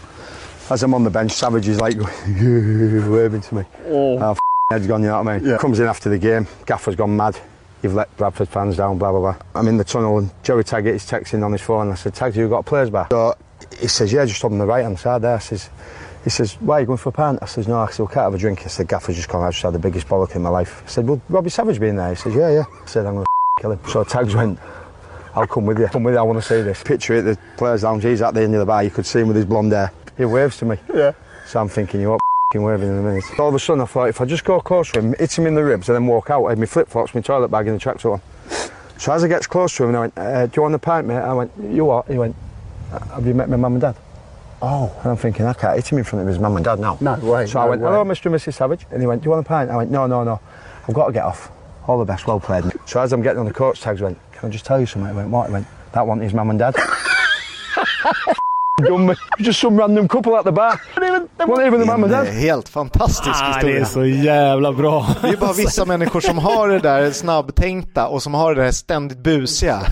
[0.70, 3.64] As I'm on the bench, Savage is like waving to me.
[3.87, 4.18] Oh.
[4.18, 4.37] Our
[4.70, 5.47] head's gone, you know what I mean?
[5.47, 5.59] Yeah.
[5.59, 7.39] Comes in after the game, Gaffer's gone mad.
[7.83, 9.37] You've let Bradford fans down, blah, blah, blah.
[9.55, 11.91] I'm in the tunnel and Joey Taggett is texting on his phone.
[11.91, 13.09] I said, Tags, you got a players bar?
[13.11, 13.35] So
[13.79, 15.37] he says, yeah, just on the right hand side there.
[15.37, 15.70] I says,
[16.25, 17.41] he says, why are you going for a pint?
[17.43, 18.62] I says, no, I said, we can't have a drink.
[18.64, 20.83] I said, Gaffer's just come out, just had the biggest bollock in my life.
[20.85, 22.11] I said, well, Robbie Savage being there?
[22.11, 22.64] He says, yeah, yeah.
[22.70, 23.25] I said, I'm going
[23.57, 23.81] to kill him.
[23.89, 24.59] So Tags went,
[25.35, 25.89] I'll come with you.
[25.89, 26.83] Come with you, I want to see this.
[26.83, 28.85] Picture it, the players lounge, he's at the end of the bar.
[28.85, 29.93] You could see him with his blonde hair.
[30.16, 30.77] He waves to me.
[30.95, 31.12] Yeah.
[31.47, 33.25] So I'm thinking, you're f***ing waving in a minute.
[33.41, 35.47] All of a sudden I thought, if I just go close to him, hit him
[35.47, 37.81] in the ribs and then walk out, I had my flip-flops, my toilet bag and
[37.81, 38.20] the tracksuit on.
[38.99, 41.09] So as I gets close to him, I went, uh, do you want a pint,
[41.09, 41.16] mate?
[41.16, 42.07] I went, you what?
[42.07, 42.37] He went,
[43.14, 43.97] have you met my mum and dad?
[44.61, 44.95] Oh.
[45.03, 46.97] And I'm thinking, I can't hit him in front of his mum and dad now.
[47.01, 47.47] No way.
[47.47, 47.90] So I went, way.
[47.90, 48.26] hello, Mr.
[48.26, 48.55] and Mrs.
[48.55, 48.86] Savage.
[48.90, 49.70] And he went, do you want a pint?
[49.70, 50.40] I went, no, no, no.
[50.88, 51.51] I've got to get off.
[51.88, 52.64] All the best, well played.
[52.86, 54.86] So as I'm getting on the coach tags, I went, can I just tell you
[54.86, 55.11] something?
[55.11, 55.49] I went, what?
[55.49, 56.76] He went, that one is mum and dad.
[58.83, 59.14] Dum me.
[59.39, 60.80] Just some random couple at the bar.
[61.39, 62.26] Wasn't even the mum and En dad.
[62.26, 63.80] helt fantastisk Ah, det historia.
[63.80, 65.07] är så jävla bra.
[65.22, 68.70] Det är bara vissa människor som har det där snabbtänkta och som har det där
[68.70, 69.74] ständigt busiga.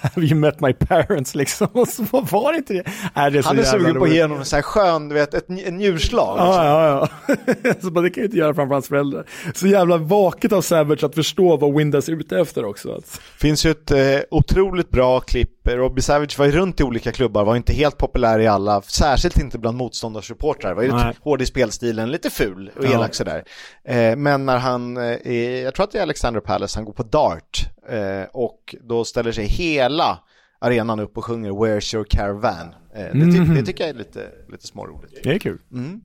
[0.00, 1.66] Här, you met my parents liksom.
[1.72, 2.82] Och så var det inte det.
[3.14, 5.08] Nej, det är så Han är sugen på att ge honom en sån här skön,
[5.08, 6.38] du vet, ett, en njurslag.
[6.38, 7.34] Ja, ja, ja.
[7.82, 9.24] så bara, det kan jag inte göra framför hans föräldrar.
[9.54, 13.00] Så jävla vaket av Savage att förstå vad Windows är ute efter också.
[13.38, 13.98] Finns ju ett eh,
[14.30, 15.50] otroligt bra klipp.
[15.68, 19.38] Robbie Savage var ju runt i olika klubbar, var inte helt populär i alla, särskilt
[19.38, 20.74] inte bland motståndarsupportrar.
[20.74, 22.90] Var ju hård i spelstilen, lite ful och Ja.
[22.90, 23.44] elak sådär.
[23.84, 26.92] Eh, men när han, eh, är, jag tror att det är Alexander Palace, han går
[26.92, 30.18] på dart eh, och då ställer sig hela
[30.60, 32.74] arenan upp och sjunger Where's your caravan?
[32.94, 33.54] Eh, det, ty- Mhm.
[33.54, 35.14] det tycker jag är lite, lite småroligt.
[35.22, 35.58] Det är kul.
[35.72, 36.00] Mm.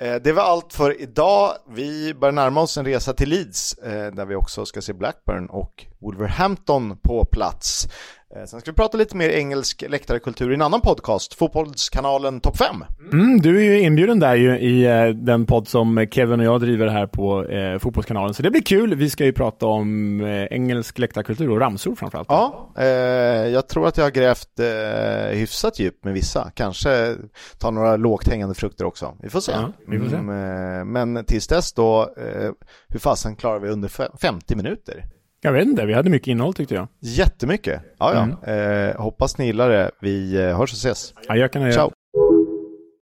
[0.00, 1.52] Eh, Det var allt för idag.
[1.70, 5.46] Vi börjar närma oss en resa till Leeds eh, där vi också ska se Blackburn
[5.46, 7.88] och Wolverhampton på plats.
[8.36, 12.56] Eh, Sen ska vi prata lite mer engelsk läktarkultur i en annan podcast, Fotbollskanalen Topp
[12.56, 12.76] 5.
[13.12, 16.60] Mm, du är ju inbjuden där ju i eh, den podd som Kevin och jag
[16.60, 18.34] driver här på eh, Fotbollskanalen.
[18.34, 18.94] Så det blir kul.
[18.94, 22.28] Vi ska ju prata om eh, engelsk läktarkultur och ramsor framförallt.
[22.30, 22.84] Ja, eh,
[23.48, 26.50] jag tror att jag har grävt eh, hyfsat djupt med vissa.
[26.54, 27.14] Kanske
[27.58, 29.14] ta några lågt hängande frukter också.
[29.22, 29.52] Vi får se.
[29.52, 30.16] Ja, vi får se.
[30.16, 32.14] Mm, eh, men tills dess då,
[32.88, 35.04] hur fasen klarar vi under fe- 50 minuter?
[35.44, 36.88] Jag vet inte, vi hade mycket innehåll tyckte jag.
[37.00, 37.82] Jättemycket.
[37.98, 38.48] Ja, ja.
[38.48, 38.88] Mm.
[38.90, 39.90] Eh, hoppas ni gillar det.
[40.00, 41.14] Vi eh, hörs och ses.
[41.28, 41.90] Ja, jag kan Ciao.